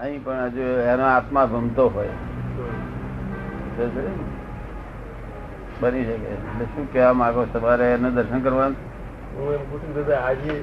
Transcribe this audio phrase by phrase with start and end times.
[0.00, 2.08] અહીં પણ હજુ એનો આત્મા ભમતો હોય.
[5.80, 6.12] બની શકે.
[6.12, 8.76] એટલે શું કહેવા માંગો તમારે એનું દર્શન કરવાનું?
[9.36, 10.62] હું એમ પૂછું દાદા આજે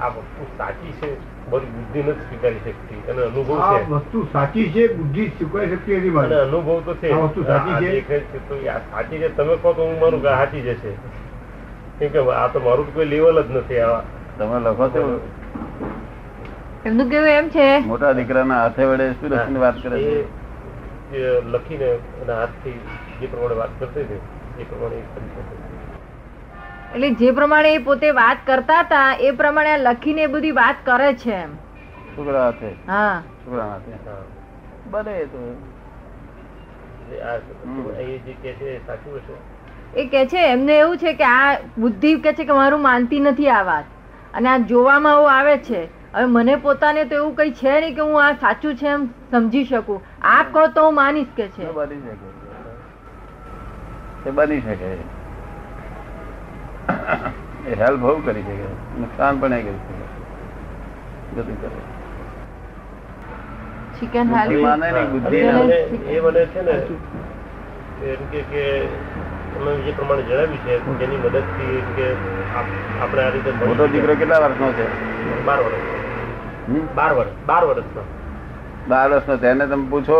[0.00, 1.10] આ વસ્તુ સાચી છે?
[1.50, 3.10] મારી બુદ્ધિ નથી સ્વીકારી શકતી.
[3.10, 3.90] અને અનુભવ છે.
[3.90, 7.12] વસ્તુ સાચી છે બુદ્ધિ સ્વીકારી શકતી નથી અને અનુભવ તો છે.
[7.12, 8.18] આ વસ્તુ સાચી છે?
[8.48, 9.36] તો સાચી છે?
[9.36, 10.92] તમે કહો તો હું મારું સાચી જશે.
[11.98, 14.02] કેમ કે આ તો મારું તો કોઈ લેવલ જ નથી આવા.
[14.38, 15.20] તમે લખો છો?
[16.84, 17.68] એમનું કેવું એમ છે?
[17.82, 20.16] મોટા દીકરાના હાથે વડે શું લખીને વાત કરે છે.
[21.14, 21.88] એ લખીને
[22.20, 22.76] એના હાથથી
[23.20, 24.22] જે પ્રમાણે વાત કરતી હતી
[24.58, 24.98] એ પ્રમાણે
[26.92, 31.36] એટલે જે પ્રમાણે એ પોતે વાત કરતા હતા એ પ્રમાણે લખીને બધી વાત કરે છે
[31.36, 31.52] એમ.
[32.16, 32.70] છોકરા હાથે?
[32.86, 33.22] હા.
[33.44, 33.92] છોકરા હાથે?
[34.86, 35.40] બને તો.
[39.94, 42.80] એ કે છે એ કે એમને એવું છે કે આ બુદ્ધિ કે છે કે મારું
[42.82, 43.86] માનતી નથી આ વાત.
[44.34, 45.82] અને આ જોવામાં એવું આવે છે.
[46.14, 49.64] હવે મને પોતાને તો એવું કઈ છે નહીં કે હું આ સાચું છે એમ સમજી
[49.64, 50.02] શકું.
[50.22, 51.62] આ કહો તો હું માનીશ કે છે.
[51.62, 52.44] એ બની શકે.
[54.28, 54.84] એ બની શકે.
[54.84, 54.98] એ
[57.74, 59.00] હેલ્પ બહુ કરી શકે.
[59.00, 61.36] નુકસાન પણ કરી શકે.
[61.36, 61.70] બધું કરે.
[64.00, 65.52] ચિકન બુદ્ધિ માને બુદ્ધિ ના.
[65.52, 66.86] મને- એ મને છે ને
[68.06, 68.88] એમ કે કે
[69.54, 72.14] તમે જે પ્રમાણે જણાવ્યું છે જેની મદદથી એમ કે
[72.54, 75.14] આપ- આપણે આ રીતે મોટો દીકરો કેટલા વર્ષનો છે?
[75.44, 75.94] બાર વર્ષ?
[76.94, 78.02] બાર વર્ષ બાર વર્ષનો
[78.86, 80.18] બાર વર્ષનો તેને તમે પૂછો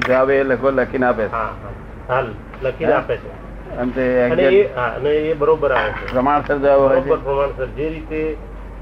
[0.00, 1.30] જવાબ એ લખો લખીને આપે છે.
[1.32, 1.72] હા હા.
[2.08, 2.26] હાલ
[2.62, 3.30] લખીને આપે છે.
[3.74, 6.08] અને તે અને એ exact હા અને એ બરોબર આવે છે.
[6.10, 7.16] પ્રમાણસર જવાબ હોય બરોબર છે.
[7.20, 7.68] પ્રમાણસર.
[7.72, 8.20] જે રીતે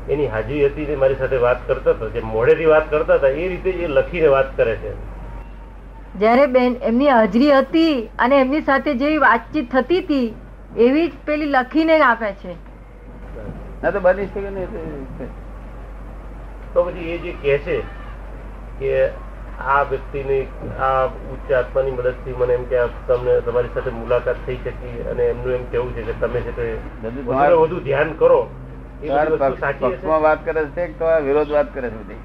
[0.08, 3.70] એની હાજરી હતી મારી સાથે વાત કરતા હતા જે મોઢેથી વાત કરતા હતા એ રીતે
[3.80, 4.92] એ લખીને વાત કરે છે.
[6.14, 10.26] જ્યારે બેન એમની હાજરી હતી અને એમની સાથે જેવી વાતચીત થતી હતી
[10.82, 12.52] એવી જ પેલી લખીને આપે છે.
[13.80, 15.26] ના તો બની શકે ને એ
[16.76, 17.76] તો- તો પછી એ જે કહે છે
[18.78, 19.10] કે
[19.58, 25.08] આ વ્યક્તિની આ ઉચ્ચ આત્માની મદદથી મને એમ કે તમને તમારી સાથે મુલાકાત થઈ શકી
[25.10, 26.78] અને એમનું એમ કેવું છે કે તમે છે તે
[27.56, 28.48] વધુ ધ્યાન કરો
[29.00, 32.16] પક્ષમાં વાત કરે છે કે તમારા વિરોધ વાત કરે છે બધી?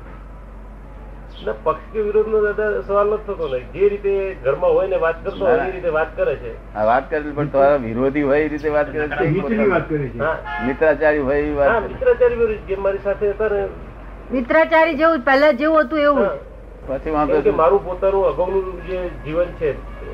[1.45, 3.59] ના, પક્ષ કે વિરોધનો દાદા સવાલ નથી થતો ને.
[3.73, 6.55] જે રીતે ઘરમાં હોય ને વાત કરતો હોય એ રીતે વાત કરે છે.
[6.75, 9.23] આ વાત કરે છે પણ તમારા વિરોધી હોય એ રીતે વાત કરે છે.
[10.65, 11.79] મિત્રાચારી હોય.
[11.81, 13.67] મિત્રાચારી જે મારી સાથે હતા ને
[14.31, 16.29] મિત્રાચારી જેવું પહેલા જેવું હતું એવું.
[16.87, 19.69] પછી વાંધો કે મારું પોતાનું અગાઉનું જે જીવન છે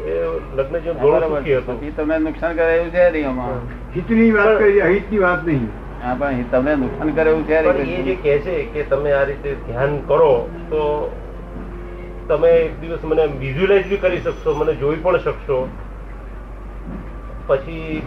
[0.06, 0.16] એ
[0.58, 1.58] લગ્ન જીવન ઘણું સુખી.
[1.58, 1.78] હતું.
[1.78, 3.62] પછી તમને નુકસાન કરાયું છે નહીં આમાં
[3.96, 5.70] હિતની વાત કરી અહિતની વાત નહીં.
[6.02, 9.50] હા પણ તમને નુકસાન કરાયું છે પણ એ જે કહે છે કે તમે આ રીતે
[9.64, 10.32] ધ્યાન કરો
[10.70, 10.82] તો
[12.28, 15.60] તમે એક દિવસ મને વિઝ્યુલાઇઝ બી કરી શકશો મને જોઈ પણ શકશો.
[17.48, 18.02] પછી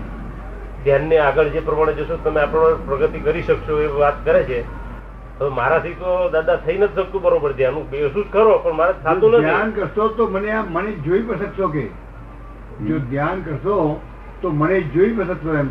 [0.85, 4.61] ધ્યાનને આગળ જે પ્રમાણે જશો તમે આ પ્રમાણે પ્રગતિ કરી શકશો એ વાત કરે છે.
[5.41, 8.93] હવે મારાથી તો દાદા થઈ નથી શકતું બરોબર ધ્યાન હું બેસું જ ખરો પણ મારે
[8.93, 9.45] થતું નથી.
[9.45, 11.89] ધ્યાન કરશો તો મને આ- મને જોઈ પણ શકશો કે?
[12.87, 14.01] જો ધ્યાન કરશો
[14.43, 15.69] તો મને જોઈ પણ શકશો એમ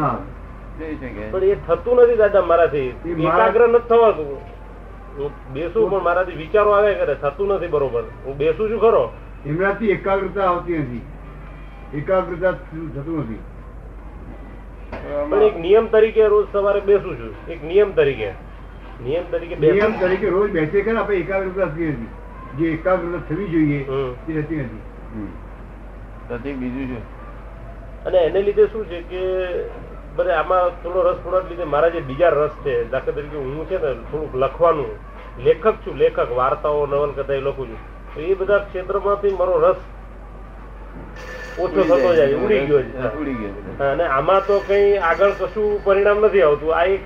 [0.00, 0.18] હા
[1.30, 2.94] પણ એ થતું નથી દાદા મારાથી.
[3.06, 4.26] મારા- એકાગ્ર નથી થવાતું
[5.18, 7.14] હું બેસું પણ મારાથી વિચારો આવ્યા કરે.
[7.14, 8.02] થતું નથી બરોબર.
[8.24, 9.12] હું બેસું છું ખરો.
[9.46, 11.02] એમનાથી એકાગ્રતા આવતી નથી.
[11.98, 13.38] એકાગ્રતા થતું નથી.
[15.30, 17.48] પણ એક નિયમ તરીકે રોજ સવારે બેસું છું.
[17.48, 18.49] એક નિયમ તરીકે.
[19.04, 22.10] નિયમ તરીકે નિયમ તરીકે રોજ બેસે કરે આપણે એકાગ્રતા થતી નથી
[22.58, 25.28] જે એકાગ્રતા થવી જોઈએ એ થતી નથી.
[26.28, 27.00] પ્રતિક બીજું છે?
[28.06, 29.22] અને એને લીધે શું છે કે
[30.16, 33.76] બધે આમાં થોડો રસ થોડા લીધે મારા જે બીજા રસ છે દાખલા તરીકે હું છે
[33.84, 34.90] ને થોડુંક લખવાનું
[35.46, 37.80] લેખક છું લેખક વાર્તાઓ નવલકથા એ લખું છું.
[38.14, 39.80] તો એ બધા ક્ષેત્રમાંથી મારો રસ
[41.58, 43.16] ઓછો થતો જાય ઉડી ગયો છે.
[43.20, 46.74] ઉડી ગયો અને આમાં તો કઈ આગળ કશું પરિણામ નથી આવતું.
[46.74, 47.02] આ એક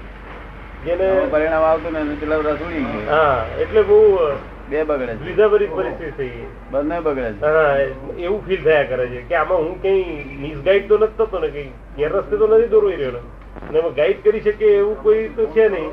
[0.84, 3.22] પરિણામ આવતું ને પેલા રસ ઉડી ગયો.
[3.62, 3.98] એટલે બહુ
[4.70, 5.20] બે બગડે છે.
[5.22, 7.46] દ્વિધાભરી પરિસ્થિતિ થઈ બંને બગડે છે.
[7.56, 7.72] હા
[8.26, 10.02] એવું ફીલ થયા કરે છે કે આમાં હું કઈ
[10.42, 13.22] મિસગાઈડ તો નથી થતો ને કઈ ગેરરસ્તે તો નથી દોરવાઈ રહ્યો ને.
[13.78, 15.92] એમાં ગાઈડ કરી શકે એવું કોઈ તો છે નહીં.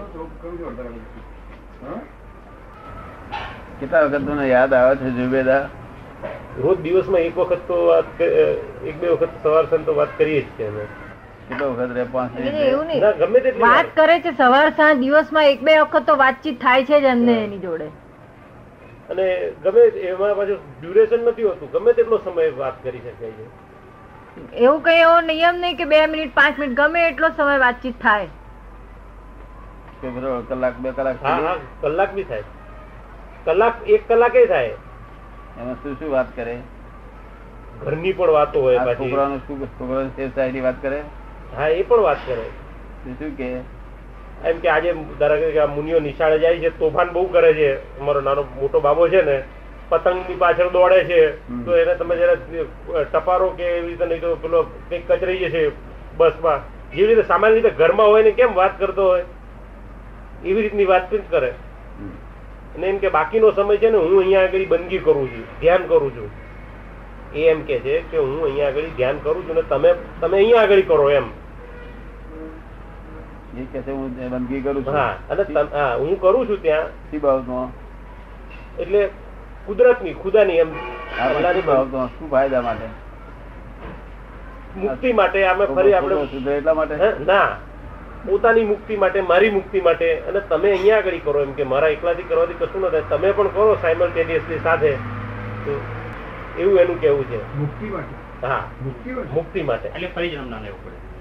[3.80, 5.64] કેટલા વખત તમને યાદ આવે છે જુબેદા
[6.64, 8.22] રોજ દિવસમાં એક વખત તો વાત
[8.90, 10.84] એક બે વખત સવાર સાંજ તો વાત કરીએ જ છે અમે.
[11.52, 12.32] કેટલો વખત રે પાંચ
[13.64, 17.36] વાત કરે છે સવાર સાંજ દિવસમાં એક બે વખત તો વાતચીત થાય છે જ એમને
[17.44, 17.88] એની જોડે.
[19.10, 19.26] અને
[19.64, 21.72] ગમે એમાં પાછું ડ્યુરેશન નથી હોતું.
[21.72, 23.46] ગમે તેટલો સમય વાત કરી શકાય છે.
[24.58, 28.28] એવું કઈ એવો નિયમ નહીં કે બે મિનિટ પાંચ મિનિટ ગમે એટલો સમય વાતચીત થાય.
[30.02, 30.08] કે
[30.50, 31.18] કલાક બે કલાક?
[31.82, 32.44] કલાક બી થાય.
[33.46, 34.76] કલાક એક કલાકે થાય.
[35.62, 36.60] એમાં શું શું વાત કરે?
[37.82, 41.02] ઘરની પણ વાતો હોય છોકરાનું શું છોકરાની સેફ સાઈડની વાત કરે?
[41.58, 42.46] હા એ પણ વાત કરે.
[43.20, 43.50] શું કે?
[44.50, 48.00] એમ કે આજે ધારા કે મુનિઓ નિશાળે જાય છે તોફાન બહુ કરે છે.
[48.00, 49.44] અમારો નાનો મોટો બાબો છે ને
[49.90, 51.22] પતંગની પાછળ દોડે છે.
[51.66, 52.36] તો એને તમે જરા
[53.04, 55.72] ટપારો કે એવી રીતે નહીં તો પેલો કંઈક કચરાઈ જશે
[56.18, 56.60] બસમાં
[56.96, 59.24] જેવી રીતે સામાન્ય રીતે ઘરમાં હોય ને કેમ વાત કરતો હોય?
[60.46, 61.54] એવી રીતની વાતચીત કરે.
[62.76, 66.12] અને એમ કે બાકીનો સમય છે ને હું અહીંયા આગળ બંદગી કરું છું ધ્યાન કરું
[66.16, 66.30] છું.
[67.36, 69.92] એ એમ કે છે કે હું અહીંયા આગળ ધ્યાન કરું છું ને તમે
[70.22, 71.28] તમે અહીંયા આગળ કરો એમ.
[73.58, 74.94] એ કે છે હું બંદગી કરું છું.
[74.94, 75.44] હા અને
[75.74, 76.88] હા હું કરું છું ત્યાં.
[77.12, 77.70] શી બાબતમાં?
[78.80, 79.02] એટલે
[79.66, 80.70] કુદરતની ખુદાની એમ
[81.20, 82.10] અલ્લાહની બાબતમાં?
[82.20, 82.88] શું ફાયદા માટે?
[84.76, 86.96] મુક્તિ માટે અમે ફરી આપણે સુધરે એટલા માટે?
[87.32, 87.50] ના.
[88.26, 92.30] પોતાની મુક્તિ માટે મારી મુક્તિ માટે અને તમે અહીંયા આગળ કરો એમ કે મારા એકલાથી
[92.30, 93.10] કરવાથી કશું ન થાય.
[93.16, 94.94] તમે પણ કરો સાયમલ્ટેનિયસલી સાથે.
[95.66, 95.80] તો
[96.58, 97.58] એવું એનું કેવું છે.
[97.58, 98.48] મુક્તિ માટે?
[98.48, 98.64] હા.
[99.34, 99.90] મુક્તિ માટે?
[99.90, 101.12] એટલે ફરી જન્મ ના લેવો પડે.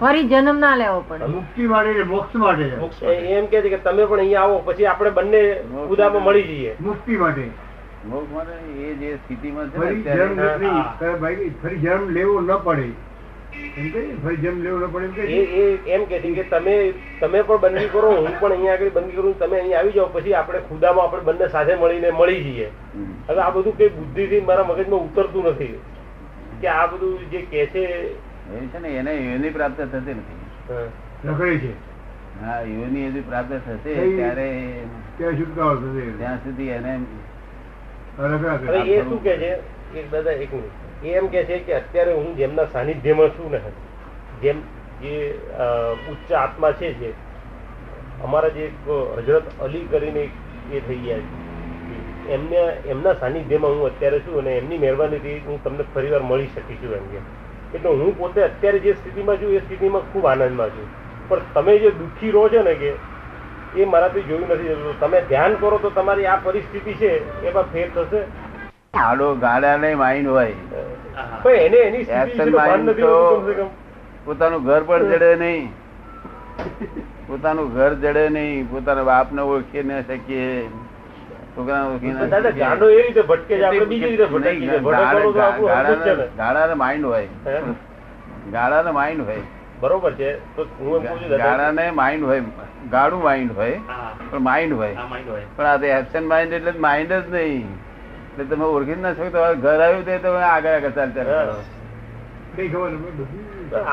[0.00, 1.26] ફરી જન્મ ના લેવો પડે.
[1.26, 2.64] મુક્તિ માટે મોક્ષ માટે?
[3.06, 5.60] એમ કે છે કે તમે પણ અહીંયા આવો પછી આપણે બંને
[5.90, 6.76] ઉદામાં મળી જઈએ.
[6.80, 7.50] મુક્તિ માટે?
[8.06, 9.78] મોક્ષ માટે એ જે સ્થિતિમાં છે
[11.62, 12.88] ફરી જન્મ લેવો ન પડે.
[15.86, 16.30] એમ કે છે.
[16.34, 19.92] કે તમે તમે પણ બંદગી કરો હું પણ અહીંયા આગળ બંદગી કરું તમે અહીંયા આવી
[19.92, 22.68] જાઓ પછી આપણે ખુદામાં આપણે બંને સાથે મળીને મળી જઈએ.
[23.28, 25.74] હવે આ બધું કઈ બુદ્ધિથી મારા મગજમાં ઉતરતું નથી.
[26.60, 27.84] કે આ બધું જે કે છે
[28.72, 30.40] છે ને એને યોની પ્રાપ્ત થતી નથી.
[31.60, 31.72] છે.
[32.40, 34.48] હા યોની હજી પ્રાપ્ત થશે ત્યારે
[35.18, 35.36] ત્યાં
[35.80, 36.92] થશે ત્યાં સુધી એને
[38.86, 39.52] એ શું કે છે?
[39.94, 40.74] એક દાદા એક મિનિટ.
[41.04, 43.60] એ એમ કે છે કે અત્યારે હું જેમના સાનિધ્યમાં છું ને,
[44.42, 44.60] જેમ
[45.02, 45.14] જે
[46.10, 47.10] ઉચ્ચ આત્મા છે જે,
[48.24, 48.70] અમારા જે
[49.18, 50.22] હજરત અલી કરીને
[50.72, 51.44] એ થઈ ગયા છે.
[52.28, 56.94] એમને, એમના સાનિધ્યમાં હું અત્યારે છું અને એમની મહેરબાનીથી હું તમને ફરીવાર મળી શકી છું
[56.94, 57.20] એમ કે.
[57.74, 60.88] એટલે હું પોતે અત્યારે જે સ્થિતિમાં છું, એ સ્થિતિમાં ખૂબ આનંદમાં છું.
[61.28, 62.90] પણ તમે જે દુઃખી રહો છો ને કે,
[63.76, 64.74] એ મારાથી જોયું નથી.
[65.00, 67.12] તમે ધ્યાન કરો તો તમારી આ પરિસ્થિતિ છે,
[67.48, 68.20] એમાં ફેર થશે.
[68.98, 70.54] આડો ગાડા નહીં માઇન્ડ હોય.
[71.54, 72.00] એને એની
[72.50, 73.70] mind નથી તો-.
[74.24, 75.72] પોતાનું ઘર પણ જડે નહીં.
[77.26, 78.70] પોતાનું ઘર જડે નહીં.
[78.70, 80.68] પોતાના બાપને ઓળખી ન શકીએ.
[86.36, 87.28] ગાળાને માઇન્ડ હોય.
[88.52, 89.36] ગાળાને માઇન્ડ હોય.
[89.80, 92.42] બરોબર છે તો હું એમ પૂછું દાદા ગાળાને માઇન્ડ હોય.
[92.90, 93.80] ગાળું માઇન્ડ હોય
[94.30, 94.96] પણ માઇન્ડ હોય.
[95.56, 97.68] પણ આ તો એબસન્ટ માઇન્ડ એટલે માઇન્ડ જ નહીં.
[98.36, 101.56] એટલે તમે ઓળખી ના શકો તમારે ઘર આવ્યું તે તમે આગળ આગળ ચાલતા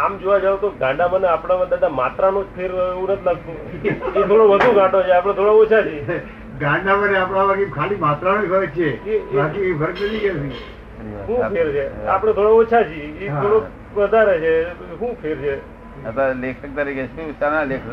[0.04, 3.56] આમ જોવા જાવ તો ગાંડા મને આપણા દાદા માત્રાનો જ ફેર એવું નથી લાગતું.
[4.16, 6.18] એ થોડો વધુ ગાંડો છે આપણે થોડો ઓછા છીએ.
[6.60, 8.90] ગાંડા મને આપણા વાગે ખાલી માત્રાનો જ ફરક છે.
[9.36, 10.32] બાકી ફરક નથી કે
[11.28, 11.86] શું ફેર છે?
[12.08, 13.08] આપણે થોડો ઓછા છીએ.
[13.26, 13.58] એ થોડો
[13.96, 14.54] વધારે છે.
[15.00, 15.54] શું ફેર છે?
[16.08, 17.86] અત્યારે લેખક તરીકે શું શાના લેખ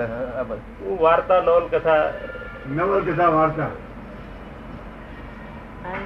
[1.01, 2.03] વાર્તા નવલકથા?
[2.77, 3.71] નવલકથા વાર્તા.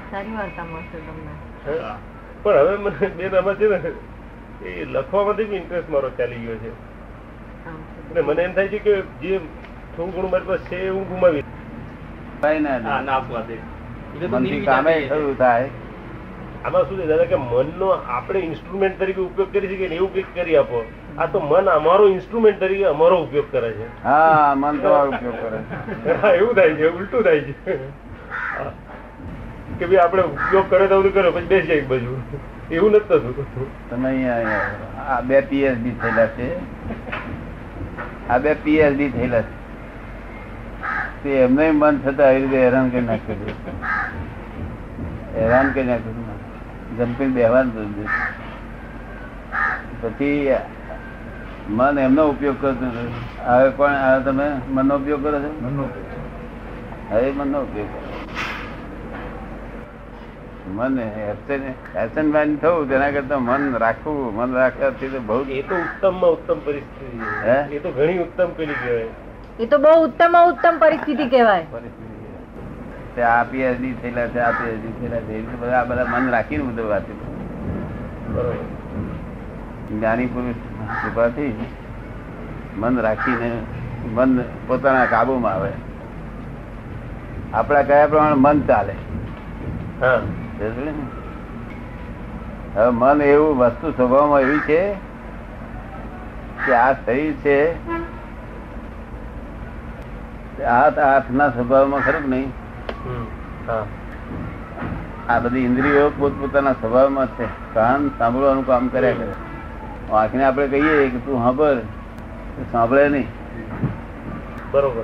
[0.05, 1.35] સારી વાર્તા મળશે તમને.
[2.45, 3.79] પણ હવે મને બેન આમાં છે ને
[4.61, 6.71] એ લખવામાંથી બી ઇન્ટરેસ્ટ મારો ચાલી ગયો છે.
[8.11, 9.33] અને મને એમ થાય છે કે જે
[9.93, 11.43] થોડું ઘણું મારી પાસે છે હું ગુમાવી.
[12.43, 12.91] એટલે
[16.65, 20.57] આમાં શું છે દાદા કે મનનો આપણે ઇન્સ્ટ્રુમેન્ટ તરીકે ઉપયોગ કરી શકીએ એવું કંઈક કરી
[20.57, 20.79] આપો.
[21.19, 23.87] આ તો મન અમારો ઇન્સ્ટ્રુમેન્ટ તરીકે અમારો ઉપયોગ કરે છે.
[24.05, 25.77] હા મન તમારો ઉપયોગ કરે છે.
[26.35, 27.75] એવું થાય છે ઉલટું થાય છે.
[29.79, 32.17] કે ભાઈ આપણે ઉપયોગ કરે તો બધું કરે પછી બેસી જાય બાજુ
[32.71, 34.31] એવું નથી થતું તમે
[35.09, 36.49] આ બે પીએચડી થયેલા છે
[38.31, 39.63] આ બે પીએચડી થયેલા છે
[41.23, 43.53] તે એમને મન થતા આવી રીતે હેરાન કરી નાખ્યું.
[45.35, 46.27] હેરાન કરી નાખ્યું.
[46.99, 47.97] જંપીને બેહવાનું.
[50.03, 50.57] પછી
[51.69, 52.93] મન એમનો ઉપયોગ કરતું.
[53.47, 55.89] હવે પણ તમે મનનો ઉપયોગ કરો છો મનનો
[57.11, 58.14] હવે મનનો ઉપયોગ કરો
[60.69, 66.31] મન એબસન્ટ માઇન્ડ થવું તેના કરતા મન રાખવું મન રાખવાથી તો બહુ એ તો ઉત્તમમાં
[66.31, 67.19] ઉત્તમ પરિસ્થિતિ
[67.49, 67.57] હે?
[67.77, 69.09] એ તો ઘણી ઉત્તમ પેલી કહેવાય.
[69.61, 71.67] એ તો બહુ ઉત્તમ ઉત્તમ પરિસ્થિતિ કહેવાય.
[73.17, 76.65] તે આ પીએચડી થયેલા છે આ પીએચડી થયેલા છે એ બધા આ બધા મન રાખીને
[76.65, 77.03] બધું વાત
[79.91, 80.55] જ્ઞાની પુરુષ
[81.03, 81.67] કૃપાથી
[82.77, 83.51] મન રાખીને
[84.15, 85.71] મન પોતાના કાબુમાં આવે.
[87.55, 88.95] આપણા કયા પ્રમાણે મન ચાલે?
[90.01, 90.21] હા?
[90.61, 90.93] હવે
[92.91, 94.95] મન એવું વસ્તુ સ્વભાવમાં એવી છે
[96.67, 97.89] કે આ શરીર છે.
[100.57, 102.53] તે હાથ હાથના સ્વભાવમાં ખરું નહીં?
[105.29, 107.75] આ બધી ઇન્દ્રિયો પોતપોતાના સ્વભાવમાં છે.
[107.75, 109.33] કાન સાંભળવાનું કામ કર્યા કરે.
[110.13, 111.77] આંખને આપણે કહીએ કે તું સાંભળ.
[112.73, 113.27] સાંભળે નહીં.
[114.73, 115.03] બરોબર.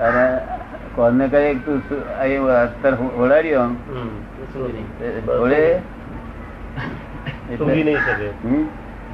[0.00, 0.38] અને
[0.96, 1.82] કોને કહે તું
[2.18, 3.60] અહીં અત્તર ઓળાડ્યો.
[5.42, 5.78] ઓળે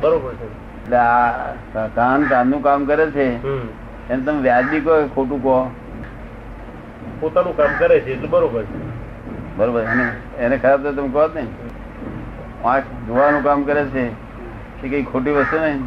[0.01, 0.33] બરોબર.
[0.33, 0.45] છે.
[0.45, 1.33] એટલે આ
[1.95, 3.43] કાન કાનનું કામ કરે છે.
[3.43, 4.25] હમ.
[4.25, 5.71] તમે વ્યાજબી કહો ખોટું કહો?
[7.21, 9.57] પોતાનું કામ કરે છે એટલે બરોબર છે.
[9.57, 9.81] બરોબર.
[9.81, 11.47] એને એને ખરાબ તો તમે કહો ને.
[12.65, 14.07] આંખ જોવાનું કામ કરે છે.
[14.07, 15.81] એ કઈ ખોટી વસ્તુ નહીં.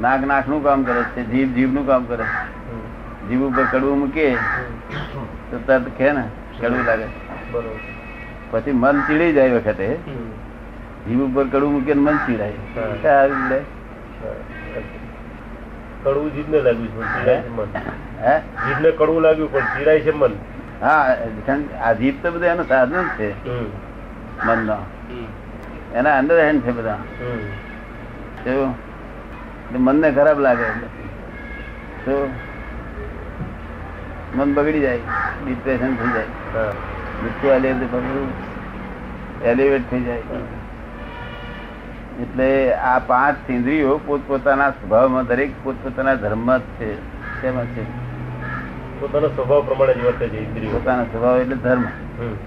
[0.00, 1.24] નાક નાકનું કામ કરે છે.
[1.24, 2.65] જીભ જીભનું કામ કરે છે.
[3.28, 4.36] જીભ ઉપર કડવું મૂકીએ
[5.50, 6.24] તો તરત ખે ને
[6.60, 7.04] કડવું લાગે.
[7.50, 7.78] બરોબર.
[8.50, 9.86] પછી મન ચીડી જાય વખતે.
[11.08, 12.52] જીભ ઉપર કડવું મૂકીને મન ચીડાય?
[16.04, 17.34] કડવું જીભને લાગ્યું છે
[18.20, 18.38] હે?
[18.38, 20.30] જીભને કડવું લાગ્યું પણ ચીડાય છે મન.
[20.80, 21.16] હા
[21.84, 23.48] આ જીભ તો બધા એનું સાધન છે.
[24.46, 24.76] મનનો.
[25.94, 26.98] એના અંડર હેન્ડ છે બધા.
[28.50, 28.74] હમ.
[29.78, 30.64] મનને ખરાબ લાગે.
[32.04, 32.30] તો
[34.36, 34.98] મન બગડી જાય
[35.46, 36.24] ડિપ્રેશન થઈ જાય.
[36.54, 36.72] હા.
[39.44, 40.16] એલિવેટ થઈ જાય.
[42.20, 46.94] એટલે આ પાંચ ઇન્દ્રિયો પોતપોતાના સ્વભાવમાં દરેક પોતપોતાના ધર્મ જ છે.
[47.42, 47.82] શેમાં છે?
[49.00, 50.72] પોતાના સ્વભાવ પ્રમાણે જ વર્તે છે ઇન્દ્રિયો.
[50.72, 51.84] પોતાના સ્વભાવ એટલે ધર્મ.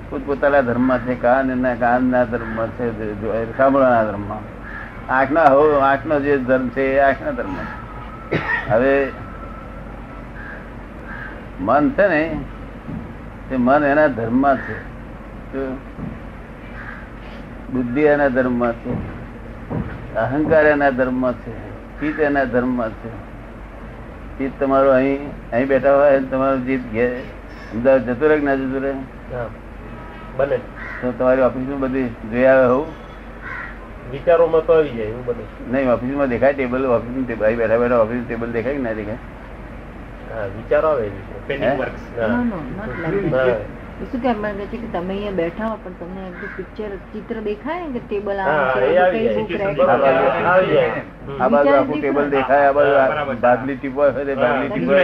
[0.09, 4.31] પોતપોતાના ધર્મ છે કાન એના કાનના ધર્મ છે સાંભળવાના ધર્મ
[5.09, 7.55] આંખના હો આંખનો જે ધર્મ છે એ આંખના ધર્મ
[8.69, 9.07] હવે
[11.59, 12.21] મન છે ને
[13.49, 14.75] તે મન એના ધર્મમાં છે.
[17.73, 18.91] બુદ્ધિ એના ધર્મમાં છે.
[20.15, 21.51] અહંકાર એના ધર્મમાં છે.
[21.99, 23.09] ચિત્ત એના ધર્મમાં છે.
[24.37, 27.07] ચિત્ત તમારું અહીં અહીં બેઠા હોય તમારું જીત ઘે
[27.73, 28.93] અમદાવાદ જતું રહે ના જતું રહે.
[30.37, 30.57] બને.
[31.01, 32.87] તો તમારી ઓફિસમાં બધી જોઈ આવે હોવું
[34.11, 35.43] વિચારોમાં તો આવી જાય એવું બને.
[35.71, 39.15] નહીં ઓફિસમાં દેખાય ટેબલ ઓફિસ બેઠા બેઠા ઓફિસ ટેબલ દેખાય કે ના દેખાય?
[40.33, 41.09] હા વિચારો આવે
[44.11, 46.23] શું માંગે છે કે તમે અહીંયા બેઠા હો પણ તમને
[46.57, 49.89] પિક્ચર ચિત્ર દેખાય કે ટેબલ બુક.
[51.41, 52.93] આ બાજુ આખું ટેબલ દેખાય આ બાજુ
[53.41, 53.75] બાદલી બાદલી.
[53.75, 54.95] બધું.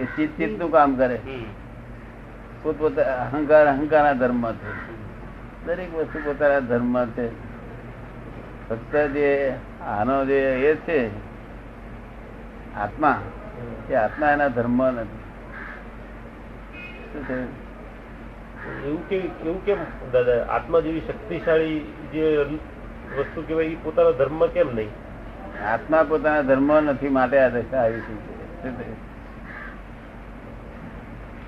[0.00, 1.18] એ કામ કરે.
[2.62, 4.72] પોતપોતા અહંકાર અહંકારના ધર્મ છે.
[5.66, 7.54] દરેક વસ્તુ પોતાના ધર્મ છે.
[8.68, 9.52] ફક્ત જે
[9.86, 11.08] આનો જે એ છે
[12.76, 13.18] આત્મા
[13.90, 15.22] એ આત્મા એના ધર્મ નથી.
[18.86, 19.76] એવું કે એવું કેમ?
[20.12, 21.80] દાદા આત્મા જેવી શક્તિશાળી
[22.12, 22.44] જે
[23.18, 24.90] વસ્તુ કહેવાય એ પોતાના ધર્મ કેમ નહીં?
[25.72, 28.14] આત્મા પોતાના ધર્મ નથી માટે આ દશા આવી છે.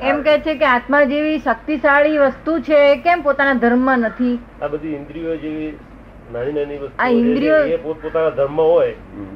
[0.01, 4.39] એમ કે છે કે આત્મા જેવી શક્તિશાળી વસ્તુ છે એ કેમ પોતાના ધર્મ નથી?
[4.63, 5.79] આ બધી ઇન્દ્રિયો જેવી
[6.33, 7.05] નાની નાની વસ્તુ
[7.69, 8.93] એ પોતપોતાના ધર્મ હોય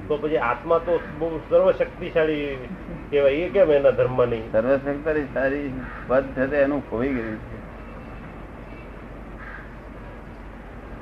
[0.08, 2.68] તો પછી આત્મા તો બહુ સર્વશક્તિશાળી
[3.10, 3.32] કહેવાય.
[3.32, 5.70] એ કેમ એના ધર્મ નહીં સર્વશક્તિ
[6.06, 7.58] પદ છે એનું ખોઈ ગયું છે.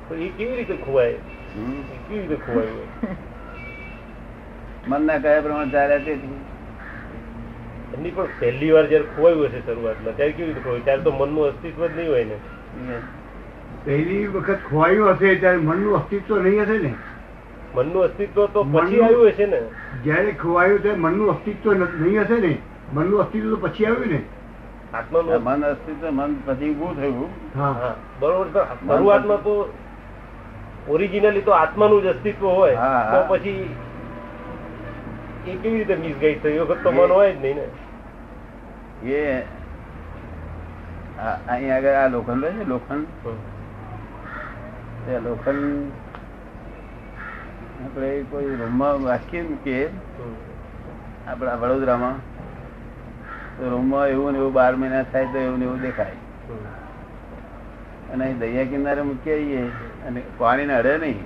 [0.09, 1.13] તો એ કેવી રીતે ખોવાય?
[1.55, 1.73] હમ.
[1.93, 2.67] એ કેવી રીતે ખોવાય?
[4.87, 6.45] મનના કયા પ્રમાણે ચાલ્યા તેથી
[7.93, 10.79] એમની પણ પહેલી વાર જયારે ખોવાયું હશે શરૂઆતમાં ત્યારે કેવી રીતે ખોવાય?
[10.79, 12.39] ત્યારે તો મનનું અસ્તિત્વ જ નહીં હોય ને.
[13.85, 16.93] પહેલી વખત ખોવાયું હશે ત્યારે મનનું અસ્તિત્વ નહીં હશે ને?
[17.75, 19.61] મનનું અસ્તિત્વ તો પછી આવ્યું હશે ને?
[20.03, 22.57] જ્યારે ખોવાયું ત્યારે મનનું અસ્તિત્વ ન- નહીં હશે ને?
[22.93, 24.21] મનનું અસ્તિત્વ તો પછી આવ્યું ને?
[24.93, 27.29] આત્માનું મન અસ્તિત્વ મન પછી ઉભું થયું.
[27.55, 27.95] હા.
[28.19, 29.69] બરોબર તો શરૂઆતમાં તો
[30.87, 32.77] ઓરિજિનલી તો આત્માનું જ અસ્તિત્વ હોય.
[32.77, 33.69] હા, તો પછી
[35.47, 37.63] એ કેવી રીતે મિસગાઈડ થયું વખત તો મન હોય જ નહીં ને.
[39.03, 39.43] એ
[41.17, 43.07] અહીંયા અહીં આગળ આ લોખંડ હોય છે લોખંડ.
[45.05, 45.65] તે લોખંડ
[47.83, 49.77] આપણે કોઈ રૂમમાં રાખીએ ને કે.
[51.29, 52.17] આપણા વડોદરામાં
[53.57, 56.17] તો રૂમમાં એવું ને એવું બાર મહિના થાય તો એવું ને એવું દેખાય.
[58.13, 59.63] અને દરિયા કિનારે મૂકી આવીએ
[60.09, 61.19] અને પાણીને અડે નહીં.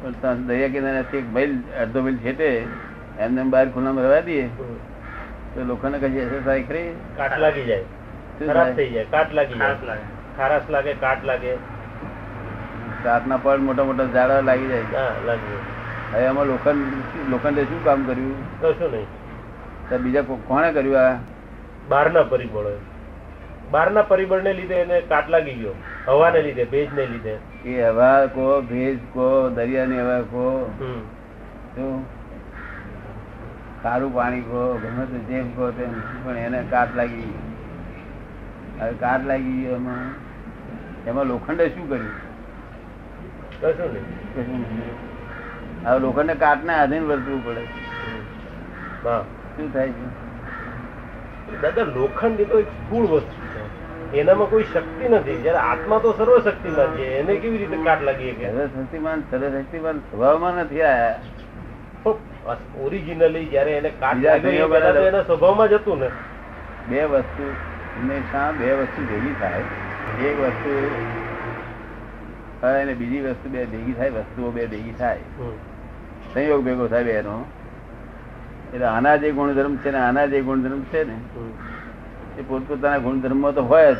[0.00, 1.52] પણ ત્યાં દરિયા કિનારેથી એક મહિલ
[1.84, 2.48] અડધો મહિલ છેટે
[3.26, 4.46] એમને એમ બહાર ખુલ્લામાં રહેવા દઈએ.
[5.54, 6.88] તો લોકોને કશી થાય ખરી?
[7.20, 7.86] કાટ લાગી જાય.
[8.40, 9.96] ખરાબ થઈ જાય કાટ લાગી જાય.
[10.38, 11.52] ખારાશ લાગે કાટ લાગે.
[13.06, 14.84] રાતના પડ મોટા મોટા ઝાડા લાગી જાય.
[16.12, 18.36] હવે એમાં લોખંડ લોખંડે શું કામ કર્યું?
[18.60, 20.02] કશું નહીં.
[20.02, 21.14] બીજા કોણે કર્યું આ?
[21.88, 22.72] બહારના પરિબળો
[23.70, 25.74] બહારના પરિબળને લીધે એને કાટ લાગી ગયો.
[26.08, 27.34] હવાને લીધે ભેજને લીધે.
[27.64, 30.44] એ હવા કો ભેજ કો દરિયાની હવા કો.
[31.74, 31.96] શું?
[33.82, 35.92] ખારું પાણી કો ગમે તે જેમ કો તેમ.
[36.24, 37.32] પણ એને કાટ લાગી.
[38.80, 40.06] હવે કાટ લાગી ગયો એમાં.
[41.06, 42.25] એમાં લોખંડે શું કર્યું?
[43.60, 45.86] કશું નહીં.
[45.86, 47.64] હવે લોખંડને કાટને આધીન વર્તવું પડે.
[49.56, 50.06] શું થાય છે?
[51.62, 54.16] દાદા લોખંડ એ તો એક સ્થૂળ વસ્તુ છે.
[54.18, 55.36] એનામાં કોઈ શક્તિ નથી.
[55.36, 57.04] જયારે આત્મા તો સર્વશક્તિમાં છે.
[57.18, 61.20] એને કેવી રીતે કાટ લાગી શકે સર્વશક્તિમાન સર્વશક્તિમાન સ્વભાવમાં નથી આયા.
[62.80, 66.08] ઓરિજિનલી જયારે એને કાટ તો એના સ્વભાવમાં જ હતું ને.
[66.88, 67.44] બે વસ્તુ
[67.96, 69.62] હંમેશા બે વસ્તુ ભેગી થાય.
[70.28, 70.70] એક વસ્તુ
[72.62, 75.18] અને બીજી વસ્તુ બે ભેગી થાય વસ્તુઓ બે ભેગી થાય.
[76.34, 77.44] સંયોગ ભેગો થાય બેનો.
[78.74, 81.16] એટલે આના જે ગુણધર્મ છે ને આના જે ગુણધર્મ છે ને
[82.38, 83.98] એ પોતપોતાના ગુણધર્મો તો હોય જ.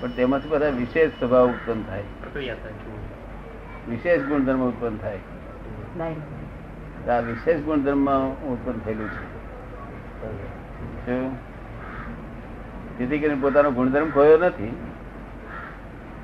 [0.00, 2.02] પણ તેમાંથી બધા વિશેષ સ્વભાવ ઉત્પન્ન થાય.
[3.88, 5.18] વિશેષ ગુણધર્મ ઉત્પન્ન થાય.
[7.10, 8.08] આ વિશેષ ગુણધર્મ
[8.52, 9.34] ઉત્પન્ન થયેલું છે?
[12.98, 14.76] જેથી કરીને પોતાનો ગુણધર્મ ખોયો નથી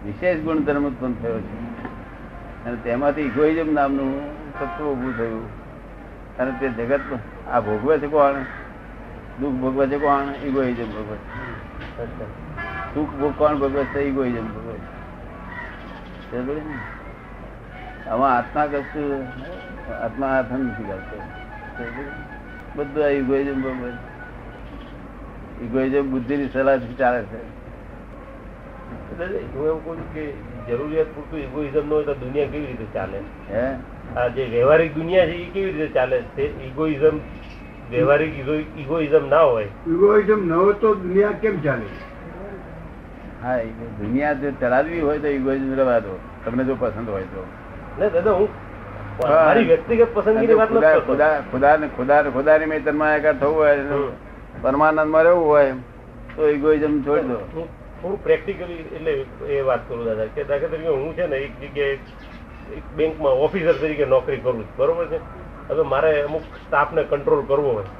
[0.04, 1.85] વિશેષ ગુણધર્મ ઉત્પન્ન થયો છે.
[2.64, 4.21] અને તેમાંથી ઇગોઇઝમ નામનું
[4.61, 5.49] તત્વ ઊભું થયું.
[6.38, 7.00] અને તે જગત
[7.50, 8.35] આ ભોગવે છે કોણ?
[9.40, 10.47] દુઃખ ભોગવે છે કોણ?
[10.47, 12.95] ઇગોઇઝમ ભોગવે છે.
[12.95, 14.00] સુખ ભોગ કોણ ભોગવે છે?
[14.00, 15.00] ઇગોઇઝમ ભોગવે છે.
[18.09, 19.26] આમાં આત્મા કશું,
[20.02, 21.23] આત્મા હાથ નથી કરતો
[22.76, 23.92] બધું આ ઇગોઇઝમ ભોગવે
[25.64, 27.60] ઇગોઇઝમ બુદ્ધિની સલાહથી ચાલે છે.
[29.12, 30.25] એટલે હું એમ કહું કે
[30.68, 33.18] જરૂરિયાત પૂરતું ઇગોઇઝમ ન હોય તો દુનિયા કેવી રીતે ચાલે?
[33.52, 33.64] હે?
[34.16, 36.23] આ જે વ્યવહારિક દુનિયા છે એ કેવી રીતે ચાલે?
[36.37, 37.20] તે ઇગોઇઝમ
[37.90, 38.32] વ્યવહારિક
[38.76, 39.68] ઇગોઇઝમ ના હોય.
[39.87, 41.87] ઇગોઇઝમ ન હોય તો દુનિયા કેમ ચાલે?
[43.42, 43.59] હા
[44.00, 47.42] દુનિયા જો ચલાવવી હોય તો ઇગોઇઝમ રવા દો તમને જો પસંદ હોય તો.
[47.99, 48.49] ને દાદા હું
[49.20, 53.75] મારી વ્યક્તિગત પસંદગીની વાત નથી ખુદા ને ખુદા ખુદા ખુદા ખુદાની મેતનમાં એકાદ થવું હોય
[53.76, 55.75] પરમાનંદ પરમાનંદમાં રહેવું હોય
[56.37, 57.38] તો ઇગોઇઝમ છોડી દો.
[58.02, 59.12] થોડું પ્રેક્ટિકલી એટલે
[59.54, 61.99] એ વાત કરું દાદા, કે દાખલા તરીકે હું છે ને એક જગ્યાએ
[62.78, 65.21] એક બેંકમાં ઓફિસર તરીકે નોકરી કરું છું, બરોબર છે?
[65.71, 67.90] હવે મારે અમુક સ્ટાફને કંટ્રોલ કરવો હોય,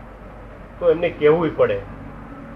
[0.80, 1.78] તો એમને કહેવું પડે,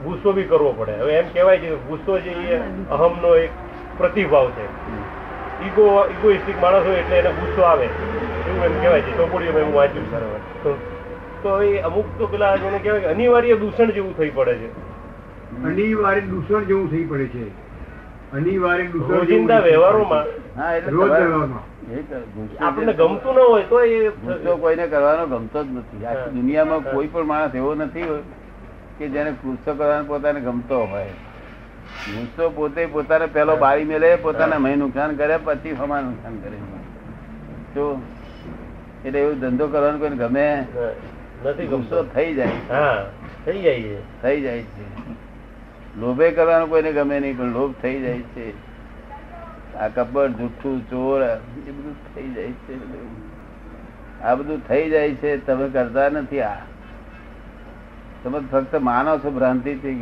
[0.04, 0.94] ગુસ્સો બી કરવો પડે.
[1.02, 3.52] હવે એમ કહેવાય છે ગુસ્સો જે એ અહમનો એક
[3.98, 4.66] પ્રતિભાવ છે.
[5.66, 7.86] ઈગો ઇગોઇસ્ટિક માણસ હોય એટલે એને ગુસ્સો આવે,
[8.48, 9.12] એવું એમ કહેવાય છે.
[9.20, 10.40] ચોપડીઓમાં એવું વાંચ્યું બરાબર
[11.44, 14.68] તો એ અમુક તો પેલા જેને કહેવાય અનિવાર્ય દૂષણ જેવું થઈ પડે છે.
[15.62, 17.44] અનિવાર્ય દૂષણ જેવું થઈ પડે છે.
[18.32, 20.26] અનિવાર્ય દૂષણ રોજિંદા વ્યવહારોમાં?
[20.56, 21.64] હા એટલે રોજ વ્યવહારમાં.
[22.60, 26.06] આપણને ગમતું ન હોય તો એ ગુસ્સો કોઈને કરવાનો ગમતો જ નથી.
[26.06, 28.22] આખી દુનિયામાં કોઈ પણ માણસ એવો નથી હોય
[28.98, 31.12] કે જેને ગુસ્સો કરવાનો પોતાને ગમતો હોય.
[32.06, 33.56] ગુસ્સો પોતે પોતાને પેલો.
[33.56, 34.58] બારી મેલે પોતાના.
[34.58, 36.58] મહી નુકસાન કરે પછી હમા નુકસાન કરે.
[37.74, 37.84] તો
[39.04, 40.46] એટલે એવું ધંધો કરવાનો કોઈને ગમે
[41.44, 42.58] નથી ગુસ્સો ગમતો થઈ જાય.
[42.70, 42.98] હા
[43.44, 44.84] થઈ જાય છે થઈ જાય છે.
[45.96, 48.46] લોભે કરવાનું કોઈને ગમે નહીં પણ લોભ થઈ જાય છે.
[49.78, 51.32] આ કપડ જુઠ્ઠું ચોર એ
[51.68, 52.74] બધું થઈ જાય છે.
[54.20, 56.56] આ બધું થઈ જાય છે તમે કરતા નથી આ.
[58.22, 59.94] તમે ફક્ત માનો છો ભ્રાંતિ થી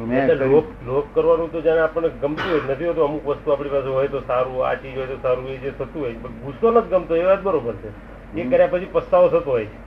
[0.86, 4.20] લોભ કરવાનું તો જયારે આપણને ગમતું હોય નથી હોતું અમુક વસ્તુ આપણી પાસે હોય તો
[4.26, 7.24] સારું આ ચીજ હોય તો સારું એ જે થતું હોય પણ ગુસ્સો નથી ગમતો એ
[7.24, 7.90] વાત બરોબર છે.
[8.34, 9.78] એ કર્યા પછી પસ્તાવો થતો હોય છે.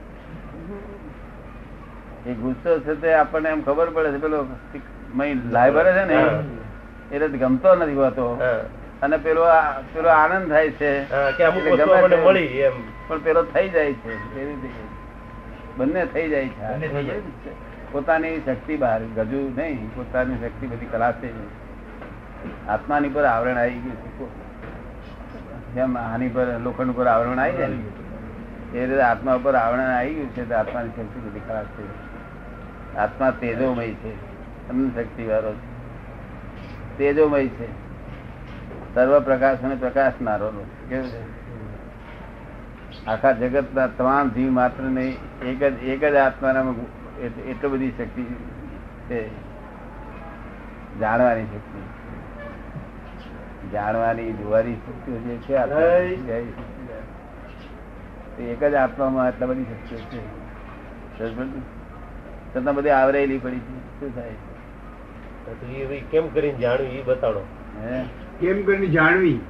[2.24, 4.38] એ ગુસ્સો છે તે આપણને એમ ખબર પડે છે પેલો
[5.14, 6.14] મહી લાય ભરે છે ને
[7.12, 8.34] એટલે ગમતો નથી હોતો.
[9.02, 9.44] અને પેલો
[9.94, 11.10] પેલો આનંદ થાય છે.
[12.48, 12.70] છે.
[13.08, 14.16] પણ પેલો થઈ જાય છે
[15.76, 16.62] બંને થઈ જાય છે.
[17.92, 21.28] પોતાની શક્તિ બહાર ગજુ નહીં પોતાની શક્તિ બધી કલાશે
[22.68, 24.26] આત્માની પર આવરણ આવી ગયું છે
[25.74, 27.68] જેમ આની પર લોખંડ પર આવરણ આવી જાય
[28.74, 31.84] એ રીતે આત્મા પર આવરણ આવી ગયું છે આત્માની શક્તિ બધી કલા છે.
[32.98, 34.35] આત્મા તેજોમય છે.
[34.70, 35.52] અનંત શક્તિ વાળો
[36.98, 37.68] તેજોમય છે.
[38.94, 40.50] સર્વ પ્રકાશ અને પ્રકાશનારો
[40.88, 41.36] કેવું છે?
[43.06, 46.74] આખા જગતના તમામ જીવ માત્ર ને એક જ એક જ આત્માનામાં
[47.42, 48.22] એટલી બધી શક્તિ
[49.10, 49.28] છે.
[51.00, 51.80] જાણવાની શક્તિ.
[53.72, 55.54] જાણવાની જોવાની શક્તિઓ જે છે
[58.42, 60.20] એક જ આત્મામાં આટલા બધી શક્તિઓ છે.
[62.54, 64.00] છતાં બધી આવરેલી પડી છે.
[64.00, 64.30] શું થાય?
[65.50, 67.40] એ કેમ કરીને જાણવી એ બતાડો.
[68.40, 69.40] કેમ કરીને જાણવી?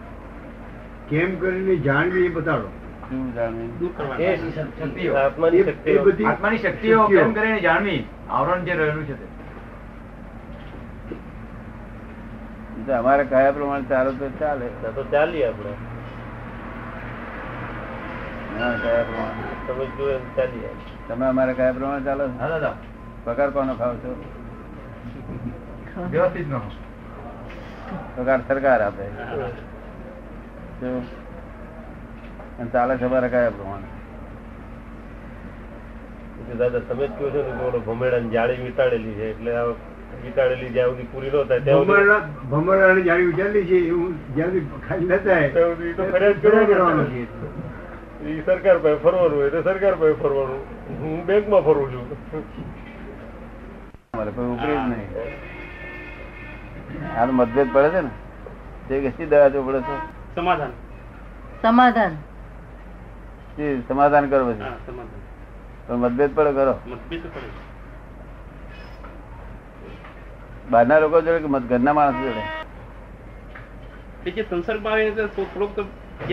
[1.08, 2.68] કેમ કરીને જાણવી એ બતાડો.
[3.10, 3.78] શું જાણવું?
[3.78, 5.14] દૂર એ કરવાની શક્તિઓ.
[5.14, 6.04] આત્માની એ- એ શક્તિઓ.
[6.04, 7.20] બધી આત્માની શક્તિઓ શક્તિઓ.
[7.20, 8.04] કેમ કરીને જાણવી?
[8.30, 9.36] આવરણ જે રહેલું છે
[12.86, 12.92] તે.
[12.92, 14.66] અમારે કયા પ્રમાણે ચાલો તો ચાલે.
[14.66, 15.70] તો ચાલીએ આપણે.
[18.60, 19.76] હા, કયા પ્રમાણે?
[21.08, 22.28] તમે અમારે કયા પ્રમાણે ચાલો
[23.24, 24.24] પગાર કોનો ખાવ છો?
[25.96, 26.60] વ્યવસ્થિત નો
[28.48, 29.04] સરકાર આપે.
[32.72, 33.88] ચાલે છે અમારે કયા પ્રમાણે
[36.58, 37.40] દાદા તમે જ કહો છો
[37.72, 39.66] ને ભમેડા ની જાળી વીંટાળેલી છે એટલે આ
[40.26, 42.06] જ્યાં સુધી પૂરી ન થાય ત્યાં સુધી
[42.50, 46.66] ભમરડા ની જાળી વિચારેલી છે એવું જ્યાં સુધી ખાલી ન થાય તો ફરિયાદ ફરિયાદ કરવાનો
[46.66, 47.22] કરવાનો છે.
[48.20, 50.60] છે સરકાર પાસે ફરવાનું હોય તો સરકાર પાસે ફરવાનું.
[51.00, 52.06] હું બેંકમાં ફરું છું.
[54.14, 55.08] મારે કોઈ ઉપરી જ નહીં.
[57.04, 58.10] આ મતભેદ પડે છે ને?
[58.88, 59.96] તે કે શી દવા ચોપડે છે
[60.34, 60.70] સમાધાન.
[61.62, 62.14] સમાધાન.
[63.56, 64.62] શી સમાધાન કરો પછી.
[65.86, 66.80] પણ મતભેદ પડે કરો.
[66.86, 67.66] મતભેદ પડે.
[70.70, 72.66] બહારના લોકો જોડે કે મત- ઘરના માણસ જોડે?
[74.30, 75.80] જે સંસર્ગમાં આવે થોડોક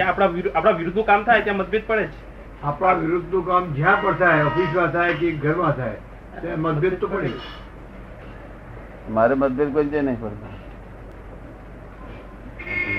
[0.07, 4.43] આપણા આપણા વિરુદ્ધનું કામ થાય ત્યાં મતભેદ પડે છે આપણા વિરુદ્ધનું કામ જ્યાં પણ થાય
[4.43, 5.91] ઓફિસમાં થાય કે ઘરમાં થાય
[6.41, 7.29] ત્યાં મતભેદ તો પડે
[9.09, 10.45] મારે મતભેદ કોઈ છે નહીં પડતો.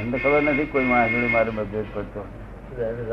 [0.04, 2.26] મને ખબર નથી કોઈ માણસ જોડે મારે મતભેદ પડતો.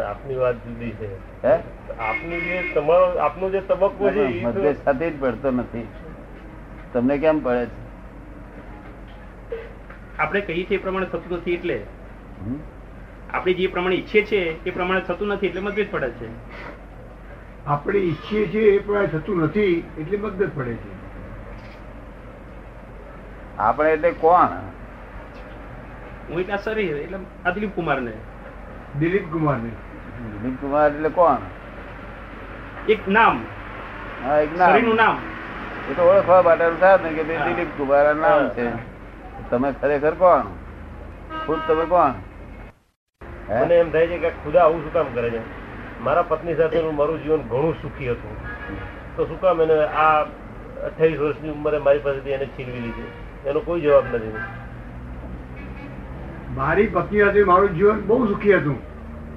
[0.02, 1.16] આપની વાત જુદી છે.
[1.48, 1.60] હે?
[2.00, 5.88] આપનું જે તમારો આપનો જે તબક્કો છે મતભેદ સાથે જ પડતો નથી.
[6.94, 7.82] તમને કેમ પડે છે?
[10.20, 11.84] આપણે કહીએ છીએ એ પ્રમાણે થતું નથી એટલે?
[13.34, 16.28] આપણે જે પ્રમાણે ઈચ્છીએ છીએ એ પ્રમાણે થતું નથી એટલે મતભેદ પડે છે.
[17.66, 21.01] આપણે ઈચ્છીએ છીએ એ પ્રમાણે થતું નથી એટલે મતભેદ પડે છે.
[23.62, 24.50] આપણે એટલે કોણ?
[26.30, 28.14] હું એક શરીર એટલે આ દિલીપ કુમારને.
[29.00, 29.72] દિલીપ કુમારને.
[30.44, 31.38] દિલીપ કુમાર એટલે કોણ?
[32.88, 33.44] એક નામ.
[34.24, 35.16] હા એક શરીરનું નામ.
[35.16, 38.68] નામ એ તો ઓળખવા માટેનું થાય ને કે ભાઈ દિલીપ કુમાર નામ છે.
[39.50, 40.46] તમે ખરેખર કોણ?
[41.46, 42.14] ખુદ તમે કોણ?
[43.50, 45.42] મને એમ થાય છે કે ખુદા આવું શું કામ કરે છે?
[46.04, 48.38] મારા પત્ની સાથેનું મારું જીવન ઘણું સુખી હતું.
[49.16, 49.74] તો શું કામ એને
[50.06, 50.22] આ
[50.86, 53.12] અઠ્યાવીસ વર્ષની ઉંમરે મારી પાસેથી એને છીનવી લીધી?
[53.50, 54.34] એનો કોઈ જવાબ નથી.
[56.56, 58.80] મારી પત્ની હતી મારું જીવન બહુ સુખી હતું.